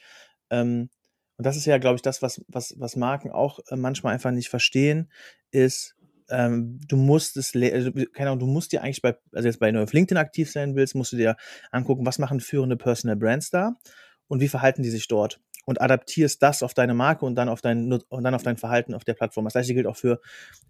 ähm, 0.50 0.90
und 1.38 1.46
das 1.46 1.56
ist 1.56 1.66
ja, 1.66 1.78
glaube 1.78 1.96
ich, 1.96 2.02
das, 2.02 2.22
was, 2.22 2.44
was, 2.50 2.76
was 2.78 2.98
Marken 2.98 3.32
auch 3.32 3.60
äh, 3.70 3.78
manchmal 3.78 4.14
einfach 4.14 4.32
nicht 4.32 4.50
verstehen, 4.50 5.10
ist, 5.52 5.96
ähm, 6.30 6.80
du 6.88 6.96
musst 6.96 7.38
es, 7.38 7.54
also, 7.56 7.92
keine 8.14 8.30
Ahnung, 8.30 8.40
du 8.40 8.48
musst 8.48 8.72
dir 8.72 8.84
eigentlich 8.84 9.02
bei, 9.02 9.18
also 9.34 9.48
jetzt 9.48 9.60
bei, 9.60 9.72
du 9.72 9.82
auf 9.82 9.94
LinkedIn 9.94 10.18
aktiv 10.18 10.52
sein 10.52 10.76
willst, 10.76 10.96
musst 10.96 11.12
du 11.14 11.18
dir 11.18 11.36
angucken, 11.72 12.06
was 12.06 12.20
machen 12.20 12.40
führende 12.40 12.78
Personal 12.78 13.16
Brands 13.16 13.50
da 13.50 13.76
und 14.28 14.40
wie 14.42 14.48
verhalten 14.48 14.84
die 14.84 14.90
sich 14.90 15.08
dort 15.08 15.40
und 15.70 15.82
adaptierst 15.82 16.42
das 16.42 16.64
auf 16.64 16.74
deine 16.74 16.96
Marke 16.96 17.26
und 17.26 17.36
dann 17.36 17.48
auf 17.48 17.62
dein, 17.62 17.94
und 17.94 18.24
dann 18.24 18.34
auf 18.34 18.42
dein 18.42 18.58
Verhalten 18.58 18.96
auf 18.96 19.04
der 19.04 19.14
Plattform. 19.14 19.46
Das 19.46 19.54
gleiche 19.54 19.76
gilt 19.76 19.86
auch 19.86 19.98
für 19.98 20.20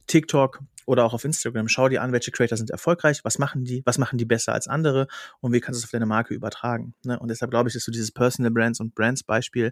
TikTok 0.08 0.60
oder 0.86 1.06
auch 1.06 1.14
auf 1.14 1.24
Instagram. 1.24 1.70
Schau 1.70 1.88
dir 1.88 2.02
an, 2.02 2.12
welche 2.12 2.32
Creator 2.32 2.58
sind 2.58 2.70
erfolgreich, 2.70 3.22
was 3.24 3.40
machen 3.40 3.64
die, 3.64 3.82
was 3.86 3.98
machen 3.98 4.18
die 4.18 4.26
besser 4.26 4.54
als 4.54 4.68
andere 4.68 5.08
und 5.40 5.54
wie 5.54 5.62
kannst 5.62 5.80
du 5.80 5.80
es 5.80 5.86
auf 5.86 5.92
deine 5.92 6.06
Marke 6.06 6.34
übertragen. 6.34 6.96
Ne? 7.06 7.18
Und 7.18 7.30
deshalb 7.30 7.50
glaube 7.50 7.70
ich, 7.70 7.76
ist 7.76 7.86
so 7.86 7.94
dieses 7.94 8.12
Personal 8.12 8.52
Brands 8.52 8.82
und 8.82 8.94
Brands 8.94 9.24
Beispiel 9.24 9.72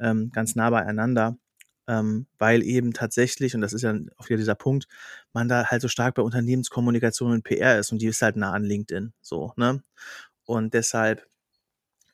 ähm, 0.00 0.30
ganz 0.32 0.56
nah 0.56 0.70
beieinander, 0.70 1.36
ähm, 1.86 2.26
weil 2.38 2.62
eben 2.62 2.92
tatsächlich, 2.92 3.54
und 3.54 3.60
das 3.60 3.72
ist 3.72 3.82
ja 3.82 3.94
auch 4.16 4.28
wieder 4.28 4.38
dieser 4.38 4.54
Punkt, 4.54 4.86
man 5.32 5.48
da 5.48 5.66
halt 5.66 5.82
so 5.82 5.88
stark 5.88 6.14
bei 6.14 6.22
Unternehmenskommunikation 6.22 7.32
und 7.32 7.44
PR 7.44 7.78
ist 7.78 7.92
und 7.92 7.98
die 7.98 8.06
ist 8.06 8.22
halt 8.22 8.36
nah 8.36 8.52
an 8.52 8.64
LinkedIn. 8.64 9.12
So, 9.20 9.52
ne? 9.56 9.82
Und 10.44 10.74
deshalb 10.74 11.26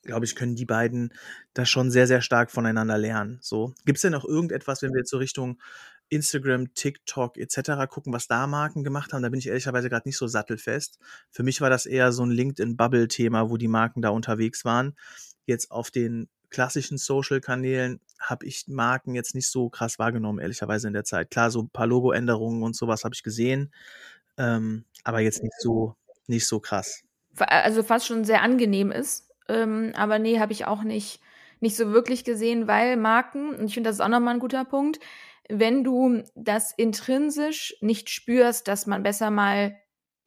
glaube 0.03 0.25
ich, 0.25 0.35
können 0.35 0.57
die 0.57 0.67
beiden 0.67 1.13
da 1.55 1.67
schon 1.67 1.91
sehr, 1.91 2.07
sehr 2.07 2.23
stark 2.23 2.51
voneinander 2.51 2.99
lernen. 2.99 3.39
So. 3.43 3.75
Gibt 3.85 3.99
es 3.99 4.03
denn 4.03 4.13
noch 4.13 4.25
irgendetwas, 4.25 4.83
wenn 4.83 4.93
wir 4.93 5.01
jetzt 5.01 5.11
so 5.11 5.19
Richtung 5.19 5.61
Instagram, 6.09 6.75
TikTok 6.75 7.37
etc. 7.37 7.87
gucken, 7.89 8.13
was 8.13 8.27
da 8.27 8.47
Marken 8.47 8.83
gemacht 8.83 9.13
haben? 9.13 9.23
Da 9.23 9.29
bin 9.29 9.39
ich 9.39 9.47
ehrlicherweise 9.47 9.89
gerade 9.89 10.09
nicht 10.09 10.17
so 10.17 10.27
sattelfest. 10.27 10.99
Für 11.31 11.43
mich 11.43 11.61
war 11.61 11.71
das 11.71 11.87
eher 11.87 12.13
so 12.13 12.25
ein 12.25 12.31
LinkedIn-Bubble-Thema, 12.31 13.51
wo 13.51 13.57
die 13.57 13.69
Marken 13.69 14.03
da 14.03 14.11
unterwegs 14.11 14.65
waren. 14.65 14.97
Jetzt 15.47 15.71
auf 15.71 15.91
den 15.91 16.29
klassischen 16.51 16.99
Social-Kanälen 16.99 18.01
habe 18.21 18.47
ich 18.47 18.67
Marken 18.69 19.15
jetzt 19.15 19.35
nicht 19.35 19.49
so 19.49 19.69
krass 19.71 19.99
wahrgenommen, 19.99 20.39
ehrlicherweise 20.39 20.89
in 20.89 20.93
der 20.95 21.05
Zeit. 21.05 21.31
Klar, 21.31 21.51
so 21.51 21.63
ein 21.63 21.71
paar 21.71 21.87
Logo-Änderungen 21.87 22.63
und 22.63 22.77
sowas 22.77 23.05
habe 23.05 23.15
ich 23.15 23.23
gesehen, 23.23 23.73
ähm, 24.39 24.85
aber 25.05 25.21
jetzt 25.21 25.43
nicht 25.43 25.55
so, 25.61 25.95
nicht 26.27 26.47
so 26.47 26.61
krass. 26.61 27.03
Fa- 27.35 27.45
Also 27.47 27.83
fast 27.83 28.07
schon 28.07 28.25
sehr 28.25 28.43
angenehm 28.43 28.91
ist. 28.91 29.31
Ähm, 29.49 29.93
aber 29.97 30.19
nee, 30.19 30.39
habe 30.39 30.53
ich 30.53 30.67
auch 30.67 30.83
nicht, 30.83 31.21
nicht 31.61 31.77
so 31.77 31.93
wirklich 31.93 32.25
gesehen, 32.25 32.67
weil 32.69 32.97
Marken, 32.97 33.55
und 33.55 33.67
ich 33.67 33.75
finde, 33.75 33.89
das 33.89 33.97
ist 33.97 34.01
auch 34.01 34.09
nochmal 34.09 34.35
ein 34.35 34.41
guter 34.41 34.65
Punkt, 34.65 35.01
wenn 35.49 35.83
du 35.83 36.23
das 36.37 36.73
intrinsisch 36.73 37.77
nicht 37.81 38.09
spürst, 38.11 38.69
dass 38.69 38.87
man 38.87 39.03
besser 39.03 39.31
mal 39.31 39.77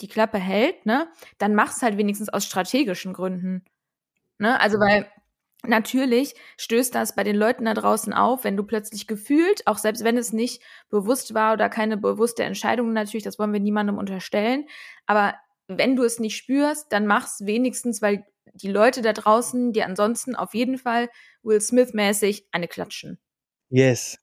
die 0.02 0.08
Klappe 0.10 0.38
hält, 0.38 0.86
ne, 0.86 1.08
dann 1.38 1.56
mach's 1.56 1.82
halt 1.82 1.98
wenigstens 1.98 2.28
aus 2.30 2.46
strategischen 2.46 3.14
Gründen. 3.14 3.64
Ne? 4.40 4.60
Also 4.60 4.80
weil 4.80 5.08
natürlich 5.66 6.36
stößt 6.58 6.94
das 6.94 7.16
bei 7.16 7.24
den 7.24 7.36
Leuten 7.36 7.66
da 7.66 7.74
draußen 7.74 8.14
auf, 8.14 8.44
wenn 8.44 8.58
du 8.58 8.64
plötzlich 8.64 9.08
gefühlt, 9.08 9.66
auch 9.66 9.78
selbst 9.78 10.04
wenn 10.04 10.18
es 10.18 10.34
nicht 10.34 10.62
bewusst 10.90 11.34
war 11.34 11.54
oder 11.54 11.70
keine 11.70 11.98
bewusste 11.98 12.44
Entscheidung 12.44 12.94
natürlich, 12.94 13.24
das 13.24 13.40
wollen 13.40 13.54
wir 13.54 13.60
niemandem 13.60 13.98
unterstellen, 13.98 14.66
aber 15.06 15.36
wenn 15.68 15.96
du 15.96 16.04
es 16.04 16.20
nicht 16.20 16.36
spürst, 16.36 16.92
dann 16.92 17.08
mach's 17.08 17.46
wenigstens, 17.46 18.02
weil 18.02 18.26
die 18.54 18.70
Leute 18.70 19.02
da 19.02 19.14
draußen, 19.14 19.72
die 19.72 19.84
ansonsten 19.84 20.36
auf 20.36 20.54
jeden 20.54 20.78
Fall 20.78 21.10
Will 21.42 21.62
Smith-mäßig 21.62 22.48
eine 22.52 22.68
klatschen. 22.68 23.20
Yes. 23.70 24.20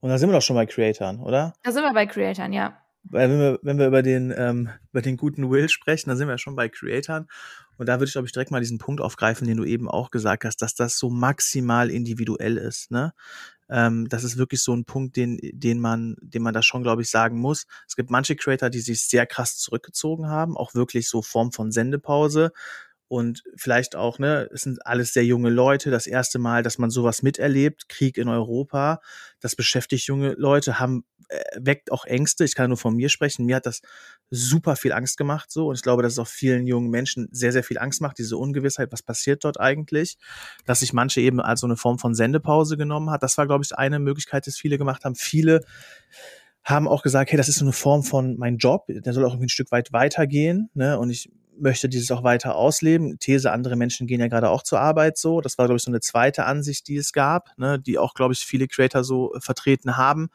Und 0.00 0.10
da 0.10 0.18
sind 0.18 0.30
wir 0.30 0.34
doch 0.34 0.42
schon 0.42 0.56
bei 0.56 0.66
Creatoren, 0.66 1.20
oder? 1.20 1.52
Da 1.62 1.72
sind 1.72 1.82
wir 1.82 1.92
bei 1.92 2.06
Creatoren, 2.06 2.52
ja. 2.52 2.80
Weil 3.02 3.30
wenn 3.30 3.38
wir, 3.38 3.58
wenn 3.62 3.78
wir 3.78 3.86
über 3.86 4.02
den, 4.02 4.32
ähm, 4.36 4.68
über 4.90 5.02
den 5.02 5.16
guten 5.16 5.50
Will 5.50 5.68
sprechen, 5.68 6.10
dann 6.10 6.18
sind 6.18 6.28
wir 6.28 6.38
schon 6.38 6.56
bei 6.56 6.68
Creatoren. 6.68 7.28
Und 7.76 7.86
da 7.86 7.94
würde 7.94 8.04
ich, 8.06 8.12
glaube 8.12 8.26
ich, 8.26 8.32
direkt 8.32 8.50
mal 8.50 8.60
diesen 8.60 8.78
Punkt 8.78 9.00
aufgreifen, 9.00 9.48
den 9.48 9.56
du 9.56 9.64
eben 9.64 9.88
auch 9.88 10.10
gesagt 10.10 10.44
hast, 10.44 10.60
dass 10.60 10.74
das 10.74 10.98
so 10.98 11.08
maximal 11.08 11.90
individuell 11.90 12.58
ist. 12.58 12.90
Ne? 12.90 13.14
Ähm, 13.70 14.06
das 14.08 14.22
ist 14.22 14.36
wirklich 14.36 14.62
so 14.62 14.74
ein 14.74 14.84
Punkt, 14.84 15.16
den, 15.16 15.38
den 15.40 15.80
man, 15.80 16.16
den 16.20 16.42
man 16.42 16.52
da 16.52 16.62
schon, 16.62 16.82
glaube 16.82 17.00
ich, 17.02 17.10
sagen 17.10 17.38
muss. 17.38 17.66
Es 17.88 17.96
gibt 17.96 18.10
manche 18.10 18.36
Creator, 18.36 18.68
die 18.68 18.80
sich 18.80 19.08
sehr 19.08 19.24
krass 19.26 19.56
zurückgezogen 19.56 20.28
haben, 20.28 20.58
auch 20.58 20.74
wirklich 20.74 21.08
so 21.08 21.22
Form 21.22 21.52
von 21.52 21.72
Sendepause. 21.72 22.52
Und 23.10 23.42
vielleicht 23.56 23.96
auch, 23.96 24.20
ne, 24.20 24.48
es 24.54 24.62
sind 24.62 24.86
alles 24.86 25.12
sehr 25.12 25.24
junge 25.24 25.50
Leute, 25.50 25.90
das 25.90 26.06
erste 26.06 26.38
Mal, 26.38 26.62
dass 26.62 26.78
man 26.78 26.90
sowas 26.90 27.24
miterlebt, 27.24 27.88
Krieg 27.88 28.16
in 28.16 28.28
Europa, 28.28 29.00
das 29.40 29.56
beschäftigt 29.56 30.06
junge 30.06 30.34
Leute, 30.34 30.78
haben, 30.78 31.02
äh, 31.28 31.40
weckt 31.56 31.90
auch 31.90 32.04
Ängste. 32.04 32.44
Ich 32.44 32.54
kann 32.54 32.70
nur 32.70 32.76
von 32.76 32.94
mir 32.94 33.08
sprechen. 33.08 33.46
Mir 33.46 33.56
hat 33.56 33.66
das 33.66 33.82
super 34.30 34.76
viel 34.76 34.92
Angst 34.92 35.16
gemacht, 35.16 35.50
so. 35.50 35.66
Und 35.66 35.74
ich 35.74 35.82
glaube, 35.82 36.04
dass 36.04 36.12
es 36.12 36.18
auch 36.20 36.28
vielen 36.28 36.68
jungen 36.68 36.88
Menschen 36.88 37.26
sehr, 37.32 37.50
sehr 37.50 37.64
viel 37.64 37.78
Angst 37.78 38.00
macht, 38.00 38.16
diese 38.18 38.36
Ungewissheit, 38.36 38.92
was 38.92 39.02
passiert 39.02 39.42
dort 39.42 39.58
eigentlich, 39.58 40.16
dass 40.64 40.78
sich 40.78 40.92
manche 40.92 41.20
eben 41.20 41.40
als 41.40 41.62
so 41.62 41.66
eine 41.66 41.76
Form 41.76 41.98
von 41.98 42.14
Sendepause 42.14 42.76
genommen 42.76 43.10
hat. 43.10 43.24
Das 43.24 43.36
war, 43.36 43.48
glaube 43.48 43.64
ich, 43.64 43.76
eine 43.76 43.98
Möglichkeit, 43.98 44.46
die 44.46 44.52
viele 44.52 44.78
gemacht 44.78 45.04
haben. 45.04 45.16
Viele 45.16 45.62
haben 46.62 46.86
auch 46.86 47.02
gesagt, 47.02 47.32
hey, 47.32 47.36
das 47.36 47.48
ist 47.48 47.58
so 47.58 47.64
eine 47.64 47.72
Form 47.72 48.04
von 48.04 48.36
mein 48.36 48.58
Job, 48.58 48.84
der 48.86 49.12
soll 49.12 49.24
auch 49.24 49.30
irgendwie 49.30 49.46
ein 49.46 49.48
Stück 49.48 49.72
weit 49.72 49.92
weitergehen, 49.92 50.70
ne? 50.74 50.96
Und 50.96 51.10
ich 51.10 51.28
möchte 51.60 51.88
dieses 51.88 52.10
auch 52.10 52.22
weiter 52.22 52.56
ausleben. 52.56 53.18
These, 53.18 53.52
andere 53.52 53.76
Menschen 53.76 54.06
gehen 54.06 54.20
ja 54.20 54.28
gerade 54.28 54.50
auch 54.50 54.62
zur 54.62 54.80
Arbeit 54.80 55.18
so. 55.18 55.40
Das 55.40 55.58
war, 55.58 55.66
glaube 55.66 55.76
ich, 55.76 55.82
so 55.82 55.90
eine 55.90 56.00
zweite 56.00 56.44
Ansicht, 56.44 56.88
die 56.88 56.96
es 56.96 57.12
gab, 57.12 57.56
ne? 57.58 57.78
die 57.78 57.98
auch, 57.98 58.14
glaube 58.14 58.32
ich, 58.32 58.40
viele 58.40 58.68
Creator 58.68 59.04
so 59.04 59.34
äh, 59.34 59.40
vertreten 59.40 59.96
haben. 59.96 60.28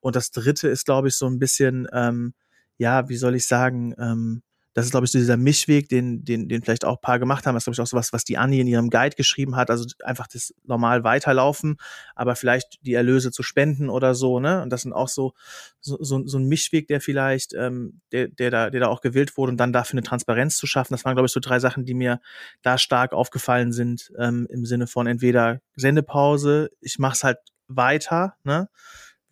Und 0.00 0.16
das 0.16 0.30
dritte 0.30 0.68
ist, 0.68 0.86
glaube 0.86 1.08
ich, 1.08 1.16
so 1.16 1.26
ein 1.26 1.38
bisschen, 1.38 1.86
ähm, 1.92 2.34
ja, 2.78 3.08
wie 3.08 3.16
soll 3.16 3.34
ich 3.34 3.46
sagen, 3.46 3.94
ähm, 3.98 4.42
das 4.78 4.86
ist, 4.86 4.90
glaube 4.92 5.06
ich, 5.06 5.10
so 5.10 5.18
dieser 5.18 5.36
Mischweg, 5.36 5.88
den, 5.88 6.24
den, 6.24 6.48
den 6.48 6.62
vielleicht 6.62 6.84
auch 6.84 6.98
ein 6.98 7.00
paar 7.00 7.18
gemacht 7.18 7.46
haben. 7.46 7.54
Das 7.54 7.62
ist, 7.62 7.64
glaube 7.64 7.74
ich, 7.74 7.80
auch 7.80 7.88
so 7.88 7.96
was, 7.96 8.12
was 8.12 8.22
die 8.22 8.38
Anni 8.38 8.60
in 8.60 8.68
ihrem 8.68 8.90
Guide 8.90 9.16
geschrieben 9.16 9.56
hat. 9.56 9.70
Also 9.70 9.86
einfach 10.04 10.28
das 10.28 10.54
normal 10.62 11.02
weiterlaufen, 11.02 11.78
aber 12.14 12.36
vielleicht 12.36 12.78
die 12.82 12.94
Erlöse 12.94 13.32
zu 13.32 13.42
spenden 13.42 13.90
oder 13.90 14.14
so, 14.14 14.38
ne? 14.38 14.62
Und 14.62 14.70
das 14.70 14.82
sind 14.82 14.92
auch 14.92 15.08
so, 15.08 15.32
so, 15.80 15.98
so, 16.00 16.38
ein 16.38 16.46
Mischweg, 16.46 16.86
der 16.86 17.00
vielleicht, 17.00 17.54
ähm, 17.54 18.00
der, 18.12 18.28
der 18.28 18.52
da, 18.52 18.70
der 18.70 18.82
da 18.82 18.86
auch 18.86 19.00
gewählt 19.00 19.36
wurde 19.36 19.50
und 19.50 19.58
dann 19.58 19.72
dafür 19.72 19.94
eine 19.94 20.06
Transparenz 20.06 20.56
zu 20.56 20.68
schaffen. 20.68 20.94
Das 20.94 21.04
waren, 21.04 21.16
glaube 21.16 21.26
ich, 21.26 21.32
so 21.32 21.40
drei 21.40 21.58
Sachen, 21.58 21.84
die 21.84 21.94
mir 21.94 22.20
da 22.62 22.78
stark 22.78 23.12
aufgefallen 23.12 23.72
sind, 23.72 24.12
ähm, 24.16 24.46
im 24.48 24.64
Sinne 24.64 24.86
von 24.86 25.08
entweder 25.08 25.60
Sendepause, 25.74 26.70
ich 26.80 27.00
mach's 27.00 27.24
halt 27.24 27.38
weiter, 27.66 28.36
ne? 28.44 28.68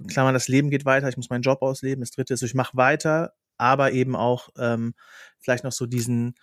Klar, 0.08 0.32
das 0.32 0.48
Leben 0.48 0.70
geht 0.70 0.84
weiter, 0.84 1.08
ich 1.08 1.16
muss 1.16 1.30
meinen 1.30 1.42
Job 1.42 1.62
ausleben. 1.62 2.02
Das 2.02 2.10
dritte 2.10 2.34
ist, 2.34 2.42
ich 2.42 2.54
mache 2.54 2.76
weiter, 2.76 3.32
aber 3.58 3.92
eben 3.92 4.16
auch 4.16 4.48
ähm, 4.58 4.94
vielleicht 5.38 5.64
noch 5.64 5.72
so 5.72 5.86
diesen 5.86 6.34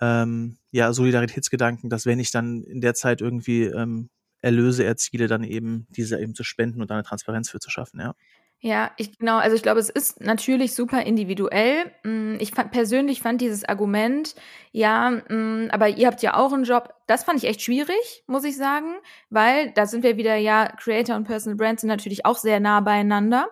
ähm, 0.00 0.58
ja, 0.70 0.92
Solidaritätsgedanken, 0.92 1.90
dass 1.90 2.06
wenn 2.06 2.18
ich 2.20 2.30
dann 2.30 2.62
in 2.64 2.80
der 2.80 2.94
Zeit 2.94 3.20
irgendwie 3.20 3.64
ähm, 3.64 4.10
Erlöse 4.42 4.84
erziele, 4.84 5.26
dann 5.28 5.44
eben 5.44 5.86
diese 5.90 6.20
eben 6.20 6.34
zu 6.34 6.44
spenden 6.44 6.82
und 6.82 6.90
eine 6.90 7.02
Transparenz 7.02 7.50
für 7.50 7.58
zu 7.60 7.70
schaffen, 7.70 8.00
ja. 8.00 8.14
Ja, 8.60 8.90
ich 8.96 9.18
genau, 9.18 9.36
also 9.36 9.54
ich 9.54 9.62
glaube, 9.62 9.80
es 9.80 9.90
ist 9.90 10.20
natürlich 10.22 10.74
super 10.74 11.02
individuell. 11.02 11.92
Mm, 12.04 12.36
Ich 12.40 12.52
fand, 12.52 12.70
persönlich 12.72 13.20
fand 13.20 13.40
dieses 13.42 13.64
Argument, 13.64 14.34
ja, 14.72 15.10
mm, 15.28 15.68
aber 15.70 15.88
ihr 15.90 16.06
habt 16.06 16.22
ja 16.22 16.34
auch 16.36 16.52
einen 16.52 16.64
Job, 16.64 16.94
das 17.06 17.24
fand 17.24 17.38
ich 17.42 17.48
echt 17.48 17.60
schwierig, 17.60 18.24
muss 18.26 18.44
ich 18.44 18.56
sagen, 18.56 18.94
weil 19.28 19.72
da 19.72 19.84
sind 19.86 20.02
wir 20.02 20.16
wieder, 20.16 20.36
ja, 20.36 20.68
Creator 20.78 21.16
und 21.16 21.24
Personal 21.24 21.56
Brands 21.56 21.82
sind 21.82 21.88
natürlich 21.88 22.24
auch 22.24 22.38
sehr 22.38 22.58
nah 22.58 22.80
beieinander. 22.80 23.48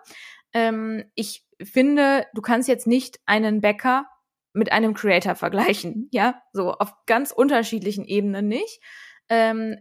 Ähm, 0.54 1.04
ich 1.14 1.43
finde, 1.62 2.26
du 2.34 2.42
kannst 2.42 2.68
jetzt 2.68 2.87
nicht 2.87 3.18
einen 3.26 3.61
Bäcker 3.61 4.06
mit 4.52 4.73
einem 4.73 4.94
Creator 4.94 5.34
vergleichen, 5.34 6.08
ja, 6.12 6.40
so 6.52 6.73
auf 6.73 6.92
ganz 7.06 7.32
unterschiedlichen 7.32 8.04
Ebenen 8.04 8.49
nicht. 8.49 8.80
Ähm, 9.28 9.76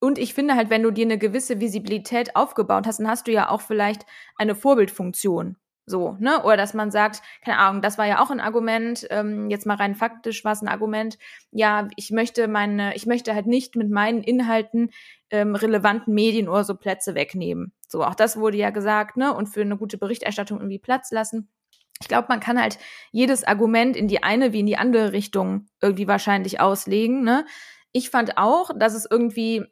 und 0.00 0.18
ich 0.18 0.34
finde 0.34 0.54
halt, 0.54 0.70
wenn 0.70 0.82
du 0.82 0.90
dir 0.90 1.04
eine 1.04 1.18
gewisse 1.18 1.60
Visibilität 1.60 2.36
aufgebaut 2.36 2.86
hast, 2.86 2.98
dann 3.00 3.08
hast 3.08 3.26
du 3.26 3.32
ja 3.32 3.48
auch 3.48 3.60
vielleicht 3.60 4.06
eine 4.36 4.54
Vorbildfunktion. 4.54 5.56
So, 5.88 6.16
ne? 6.20 6.42
Oder 6.42 6.58
dass 6.58 6.74
man 6.74 6.90
sagt, 6.90 7.22
keine 7.42 7.58
Ahnung, 7.58 7.80
das 7.80 7.96
war 7.96 8.06
ja 8.06 8.22
auch 8.22 8.30
ein 8.30 8.40
Argument, 8.40 9.06
ähm, 9.10 9.48
jetzt 9.48 9.64
mal 9.64 9.76
rein 9.76 9.94
faktisch 9.94 10.44
war 10.44 10.52
es 10.52 10.60
ein 10.60 10.68
Argument, 10.68 11.18
ja, 11.50 11.88
ich 11.96 12.10
möchte 12.10 12.46
meine, 12.46 12.94
ich 12.94 13.06
möchte 13.06 13.34
halt 13.34 13.46
nicht 13.46 13.74
mit 13.74 13.90
meinen 13.90 14.22
Inhalten 14.22 14.90
ähm, 15.30 15.54
relevanten 15.54 16.12
Medien 16.12 16.48
oder 16.48 16.64
so 16.64 16.74
Plätze 16.74 17.14
wegnehmen. 17.14 17.72
So, 17.86 18.04
auch 18.04 18.14
das 18.14 18.36
wurde 18.36 18.58
ja 18.58 18.70
gesagt, 18.70 19.16
ne? 19.16 19.34
Und 19.34 19.48
für 19.48 19.62
eine 19.62 19.78
gute 19.78 19.96
Berichterstattung 19.96 20.58
irgendwie 20.58 20.78
Platz 20.78 21.10
lassen. 21.10 21.48
Ich 22.00 22.08
glaube, 22.08 22.26
man 22.28 22.40
kann 22.40 22.60
halt 22.60 22.78
jedes 23.10 23.44
Argument 23.44 23.96
in 23.96 24.08
die 24.08 24.22
eine 24.22 24.52
wie 24.52 24.60
in 24.60 24.66
die 24.66 24.76
andere 24.76 25.12
Richtung 25.12 25.68
irgendwie 25.80 26.06
wahrscheinlich 26.06 26.60
auslegen, 26.60 27.22
ne? 27.24 27.46
Ich 27.92 28.10
fand 28.10 28.36
auch, 28.36 28.70
dass 28.78 28.94
es 28.94 29.06
irgendwie 29.10 29.64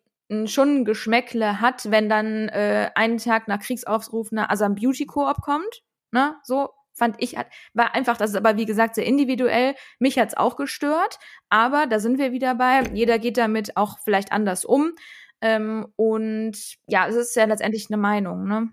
schon 0.46 0.78
ein 0.78 0.84
Geschmäckle 0.84 1.60
hat, 1.60 1.90
wenn 1.90 2.08
dann 2.08 2.48
äh, 2.48 2.90
einen 2.94 3.18
Tag 3.18 3.46
nach 3.48 3.60
Kriegsaufruf 3.60 4.32
eine 4.32 4.50
Asam 4.50 4.74
Beauty 4.74 5.06
Koop 5.06 5.40
kommt, 5.42 5.82
ne, 6.12 6.36
so 6.42 6.70
fand 6.96 7.16
ich, 7.18 7.36
war 7.74 7.94
einfach, 7.94 8.16
das 8.16 8.30
ist 8.30 8.36
aber 8.36 8.56
wie 8.56 8.64
gesagt 8.64 8.94
sehr 8.94 9.06
individuell. 9.06 9.74
Mich 9.98 10.18
hat's 10.18 10.36
auch 10.36 10.56
gestört, 10.56 11.18
aber 11.50 11.86
da 11.86 12.00
sind 12.00 12.18
wir 12.18 12.32
wieder 12.32 12.54
bei. 12.54 12.82
Jeder 12.94 13.18
geht 13.18 13.36
damit 13.36 13.76
auch 13.76 13.98
vielleicht 14.02 14.32
anders 14.32 14.64
um. 14.64 14.92
Ähm, 15.42 15.86
und 15.96 16.56
ja, 16.86 17.06
es 17.06 17.14
ist 17.14 17.36
ja 17.36 17.44
letztendlich 17.44 17.88
eine 17.90 17.98
Meinung, 17.98 18.48
ne? 18.48 18.70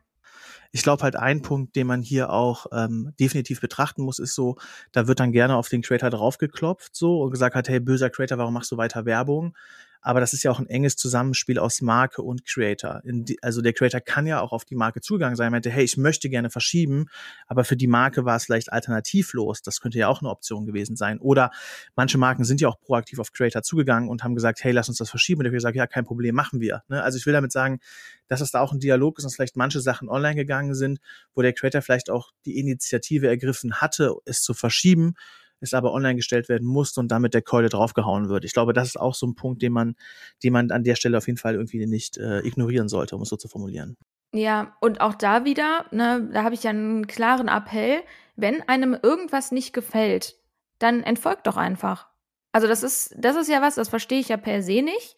Ich 0.75 0.82
glaube 0.82 1.04
halt 1.04 1.16
ein 1.16 1.44
Punkt, 1.44 1.75
den 1.75 1.86
man 1.86 2.02
hier 2.02 2.32
auch 2.32 2.66
ähm, 2.72 3.13
definitiv 3.20 3.62
betrachten 3.62 4.02
muss, 4.02 4.18
ist 4.18 4.34
so, 4.34 4.56
da 4.92 5.08
wird 5.08 5.20
dann 5.20 5.32
gerne 5.32 5.56
auf 5.56 5.70
den 5.70 5.84
Creator 5.84 6.10
draufgeklopft 6.10 6.96
so 6.96 7.22
und 7.22 7.30
gesagt 7.30 7.56
hat, 7.56 7.70
hey 7.70 7.80
böser 7.80 8.10
Creator, 8.10 8.40
warum 8.40 8.56
machst 8.56 8.72
du 8.72 8.78
weiter 8.78 9.06
Werbung? 9.06 9.56
Aber 10.03 10.19
das 10.19 10.33
ist 10.33 10.43
ja 10.43 10.51
auch 10.51 10.60
ein 10.60 10.67
enges 10.67 10.98
Zusammenspiel 10.98 11.57
aus 11.57 11.81
Marke 11.81 12.22
und 12.22 12.45
Creator. 12.45 13.01
Die, 13.03 13.41
also 13.41 13.62
der 13.62 13.74
Creator 13.74 14.01
kann 14.01 14.27
ja 14.27 14.41
auch 14.41 14.51
auf 14.51 14.65
die 14.65 14.75
Marke 14.75 15.01
zugegangen 15.01 15.36
sein, 15.36 15.51
meinte, 15.51 15.72
hey, 15.72 15.83
ich 15.83 15.98
möchte 15.98 16.29
gerne 16.29 16.50
verschieben, 16.50 17.07
aber 17.48 17.63
für 17.63 17.77
die 17.77 17.88
Marke 17.88 18.25
war 18.25 18.36
es 18.36 18.45
vielleicht 18.45 18.72
alternativlos. 18.72 19.62
Das 19.62 19.79
könnte 19.79 19.98
ja 19.98 20.10
auch 20.10 20.22
eine 20.22 20.29
Option 20.29 20.65
gewesen 20.65 20.95
sein. 20.98 21.19
Oder 21.19 21.51
manche 21.95 22.17
Marken 22.17 22.43
sind 22.43 22.62
ja 22.62 22.67
auch 22.67 22.79
proaktiv 22.79 23.19
auf 23.19 23.31
Creator 23.31 23.63
zugegangen 23.63 24.10
und 24.10 24.24
haben 24.24 24.36
gesagt, 24.36 24.63
hey, 24.63 24.74
lass 24.74 24.89
uns 24.89 24.98
das 24.98 25.10
verschieben. 25.10 25.39
Und 25.39 25.45
der 25.45 25.51
Creator 25.51 25.62
sagt, 25.62 25.77
ja, 25.77 25.88
kein 25.88 26.03
Problem, 26.03 26.36
machen 26.36 26.60
wir. 26.60 26.83
Ne? 26.89 27.01
Also 27.01 27.17
ich 27.17 27.25
will 27.25 27.33
damit 27.33 27.53
sagen, 27.53 27.79
dass 28.27 28.41
es 28.41 28.51
da 28.51 28.60
auch 28.60 28.74
ein 28.74 28.79
Dialog 28.79 29.17
ist, 29.17 29.24
dass 29.24 29.36
vielleicht 29.36 29.55
manche 29.55 29.79
Sachen 29.79 30.10
online 30.10 30.36
gegangen 30.36 30.75
sind, 30.75 31.00
wo 31.33 31.41
der 31.41 31.53
Creator 31.53 31.81
vielleicht 31.81 32.10
auch 32.10 32.31
die 32.45 32.60
Initiative 32.60 33.27
ergriffen 33.27 33.75
hatte, 33.75 34.13
es 34.25 34.41
zu 34.41 34.53
verschieben 34.53 35.15
es 35.63 35.74
aber 35.74 35.93
online 35.93 36.15
gestellt 36.15 36.50
werden 36.50 36.67
musste 36.67 37.00
und 37.00 37.10
damit 37.10 37.34
der 37.34 37.41
Keule 37.41 37.70
draufgehauen 37.70 38.29
wird. 38.29 38.46
Ich 38.46 38.53
glaube, 38.53 38.74
das 38.74 38.89
ist 38.89 39.00
auch 39.00 39.15
so 39.15 39.27
ein 39.27 39.36
Punkt, 39.36 39.62
den 39.62 39.74
man, 39.74 39.96
den 40.43 40.53
man 40.53 40.72
an 40.72 40.84
der 40.84 40.96
Stelle 40.96 41.17
auf 41.17 41.27
jeden 41.27 41.38
Fall 41.38 41.55
irgendwie 41.55 41.86
nicht 41.86 42.17
äh, 42.17 42.39
ignorieren 42.39 42.89
sollte, 42.89 43.15
um 43.15 43.22
es 43.22 43.29
so 43.29 43.38
zu 43.38 43.48
formulieren. 43.48 43.98
Ja, 44.34 44.75
und 44.82 45.00
auch 45.00 45.13
da 45.13 45.46
wieder, 45.46 45.86
ne, 45.91 46.29
da 46.34 46.43
habe 46.43 46.55
ich 46.55 46.63
ja 46.63 46.72
einen 46.72 47.05
klaren 47.08 47.48
Appell, 47.48 48.01
wenn 48.36 48.67
einem 48.67 48.98
irgendwas 49.01 49.51
nicht 49.51 49.74
gefällt, 49.74 50.38
dann 50.79 51.03
entfolgt 51.03 51.46
doch 51.46 51.58
einfach. 51.58 52.08
Also 52.51 52.67
das 52.67 52.84
ist, 52.84 53.15
das 53.17 53.36
ist 53.36 53.50
ja 53.50 53.62
was, 53.62 53.75
das 53.75 53.89
verstehe 53.89 54.20
ich 54.20 54.29
ja 54.29 54.38
per 54.38 54.62
se 54.63 54.82
nicht, 54.82 55.17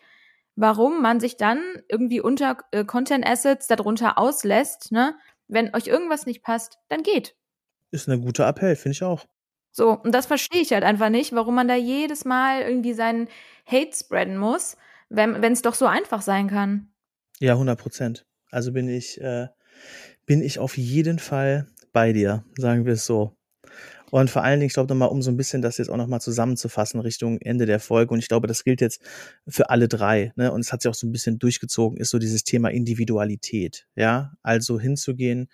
warum 0.56 1.02
man 1.02 1.20
sich 1.20 1.38
dann 1.38 1.62
irgendwie 1.90 2.22
unter 2.22 2.58
äh, 2.72 2.86
Content 2.86 3.26
Assets 3.26 3.68
darunter 3.68 4.18
auslässt, 4.18 4.92
ne? 4.92 5.16
Wenn 5.48 5.76
euch 5.76 5.88
irgendwas 5.88 6.26
nicht 6.26 6.44
passt, 6.44 6.80
dann 6.88 7.04
geht. 7.04 7.36
Ist 7.92 8.10
ein 8.10 8.22
guter 8.22 8.48
Appell, 8.48 8.76
finde 8.76 8.94
ich 8.94 9.04
auch. 9.04 9.26
So, 9.76 10.00
und 10.00 10.16
das 10.16 10.26
verstehe 10.26 10.62
ich 10.62 10.72
halt 10.72 10.86
einfach 10.86 11.10
nicht, 11.10 11.34
warum 11.34 11.56
man 11.56 11.68
da 11.68 11.76
jedes 11.76 12.24
Mal 12.24 12.62
irgendwie 12.62 12.94
seinen 12.94 13.28
Hate 13.66 13.92
spreaden 13.94 14.38
muss, 14.38 14.78
wenn 15.10 15.44
es 15.44 15.64
doch 15.64 15.74
so 15.74 15.86
einfach 15.86 16.22
sein 16.22 16.48
kann. 16.48 16.94
Ja, 17.42 17.54
100 17.54 17.78
Prozent. 17.78 18.26
Also 18.52 18.72
bin 18.72 18.88
ich, 18.88 19.20
äh, 19.20 19.48
bin 20.26 20.42
ich 20.42 20.60
auf 20.60 20.78
jeden 20.78 21.20
Fall 21.20 21.68
bei 21.92 22.14
dir, 22.14 22.46
sagen 22.58 22.86
wir 22.86 22.94
es 22.94 23.06
so. 23.06 23.36
Und 24.12 24.30
vor 24.30 24.46
allen 24.46 24.62
Dingen, 24.62 24.68
ich 24.68 24.74
glaube 24.74 24.94
nochmal, 24.94 25.10
um 25.10 25.22
so 25.22 25.30
ein 25.30 25.36
bisschen 25.36 25.62
das 25.62 25.78
jetzt 25.78 25.90
auch 25.90 25.98
nochmal 25.98 26.22
zusammenzufassen 26.22 27.02
Richtung 27.02 27.42
Ende 27.42 27.66
der 27.66 27.82
Folge. 27.82 28.14
Und 28.14 28.20
ich 28.20 28.30
glaube, 28.30 28.48
das 28.48 28.64
gilt 28.64 28.80
jetzt 28.80 29.02
für 29.46 29.70
alle 29.70 29.90
drei. 29.90 30.32
Ne? 30.38 30.54
Und 30.54 30.62
es 30.62 30.72
hat 30.72 30.84
sich 30.84 30.90
auch 30.90 30.96
so 30.96 31.06
ein 31.06 31.12
bisschen 31.12 31.38
durchgezogen, 31.38 31.98
ist 31.98 32.12
so 32.12 32.18
dieses 32.18 32.46
Thema 32.46 32.70
Individualität. 32.70 33.88
Ja, 33.94 34.32
also 34.42 34.80
hinzugehen, 34.80 35.50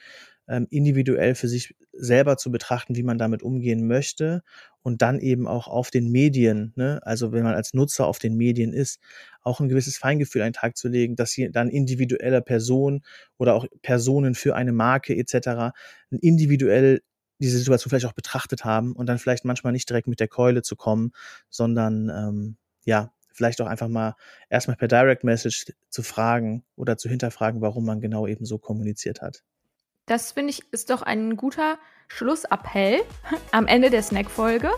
ähm, 0.47 0.67
individuell 0.69 1.35
für 1.35 1.47
sich 1.47 1.75
selber 1.93 2.37
zu 2.37 2.51
betrachten, 2.51 2.95
wie 2.95 3.03
man 3.03 3.17
damit 3.17 3.43
umgehen 3.43 3.87
möchte 3.87 4.43
und 4.81 5.01
dann 5.01 5.19
eben 5.19 5.47
auch 5.47 5.67
auf 5.67 5.91
den 5.91 6.11
Medien, 6.11 6.73
ne, 6.75 6.99
also 7.03 7.31
wenn 7.31 7.43
man 7.43 7.53
als 7.53 7.73
Nutzer 7.73 8.07
auf 8.07 8.19
den 8.19 8.35
Medien 8.35 8.73
ist, 8.73 8.99
auch 9.41 9.59
ein 9.59 9.69
gewisses 9.69 9.97
Feingefühl 9.97 10.41
einen 10.41 10.53
Tag 10.53 10.77
zu 10.77 10.87
legen, 10.87 11.15
dass 11.15 11.31
sie 11.31 11.51
dann 11.51 11.69
individueller 11.69 12.41
Person 12.41 13.03
oder 13.37 13.55
auch 13.55 13.65
Personen 13.81 14.35
für 14.35 14.55
eine 14.55 14.71
Marke 14.71 15.15
etc. 15.15 15.73
individuell 16.09 17.01
diese 17.39 17.57
Situation 17.57 17.89
vielleicht 17.89 18.05
auch 18.05 18.13
betrachtet 18.13 18.65
haben 18.65 18.93
und 18.93 19.07
dann 19.07 19.17
vielleicht 19.17 19.45
manchmal 19.45 19.73
nicht 19.73 19.89
direkt 19.89 20.07
mit 20.07 20.19
der 20.19 20.27
Keule 20.27 20.61
zu 20.61 20.75
kommen, 20.75 21.11
sondern 21.49 22.09
ähm, 22.09 22.57
ja, 22.85 23.11
vielleicht 23.33 23.61
auch 23.61 23.67
einfach 23.67 23.87
mal 23.87 24.15
erstmal 24.49 24.77
per 24.77 24.87
Direct 24.87 25.23
Message 25.23 25.65
zu 25.89 26.03
fragen 26.03 26.63
oder 26.75 26.97
zu 26.97 27.09
hinterfragen, 27.09 27.61
warum 27.61 27.85
man 27.85 27.99
genau 27.99 28.27
eben 28.27 28.45
so 28.45 28.57
kommuniziert 28.59 29.21
hat. 29.21 29.43
Das 30.05 30.31
finde 30.31 30.51
ich 30.51 30.71
ist 30.71 30.89
doch 30.89 31.01
ein 31.01 31.37
guter 31.37 31.77
Schlussappell 32.07 33.01
am 33.51 33.67
Ende 33.67 33.89
der 33.89 34.03
Snack-Folge. 34.03 34.71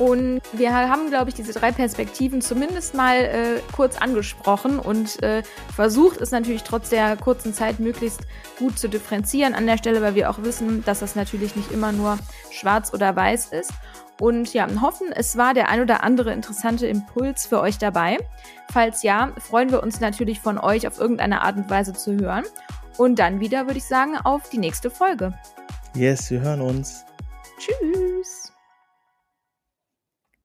Und 0.00 0.40
wir 0.52 0.72
haben, 0.72 1.10
glaube 1.10 1.28
ich, 1.28 1.34
diese 1.34 1.52
drei 1.52 1.72
Perspektiven 1.72 2.40
zumindest 2.40 2.94
mal 2.94 3.16
äh, 3.16 3.60
kurz 3.76 3.98
angesprochen 3.98 4.78
und 4.78 5.22
äh, 5.22 5.42
versucht 5.74 6.22
es 6.22 6.30
natürlich 6.30 6.62
trotz 6.62 6.88
der 6.88 7.18
kurzen 7.18 7.52
Zeit 7.52 7.80
möglichst 7.80 8.22
gut 8.58 8.78
zu 8.78 8.88
differenzieren 8.88 9.54
an 9.54 9.66
der 9.66 9.76
Stelle, 9.76 10.00
weil 10.00 10.14
wir 10.14 10.30
auch 10.30 10.42
wissen, 10.42 10.82
dass 10.86 11.00
das 11.00 11.16
natürlich 11.16 11.54
nicht 11.54 11.70
immer 11.70 11.92
nur 11.92 12.18
schwarz 12.50 12.94
oder 12.94 13.14
weiß 13.14 13.48
ist. 13.52 13.72
Und 14.18 14.54
ja, 14.54 14.66
hoffen, 14.80 15.12
es 15.12 15.36
war 15.36 15.52
der 15.52 15.68
ein 15.68 15.82
oder 15.82 16.02
andere 16.02 16.32
interessante 16.32 16.86
Impuls 16.86 17.44
für 17.44 17.60
euch 17.60 17.76
dabei. 17.76 18.16
Falls 18.72 19.02
ja, 19.02 19.32
freuen 19.38 19.70
wir 19.70 19.82
uns 19.82 20.00
natürlich 20.00 20.40
von 20.40 20.56
euch 20.56 20.86
auf 20.86 20.98
irgendeine 20.98 21.42
Art 21.42 21.56
und 21.56 21.68
Weise 21.68 21.92
zu 21.92 22.16
hören. 22.16 22.44
Und 23.00 23.18
dann 23.18 23.40
wieder 23.40 23.64
würde 23.64 23.78
ich 23.78 23.86
sagen, 23.86 24.18
auf 24.24 24.50
die 24.50 24.58
nächste 24.58 24.90
Folge. 24.90 25.32
Yes, 25.94 26.30
wir 26.30 26.42
hören 26.42 26.60
uns. 26.60 27.06
Tschüss. 27.58 28.39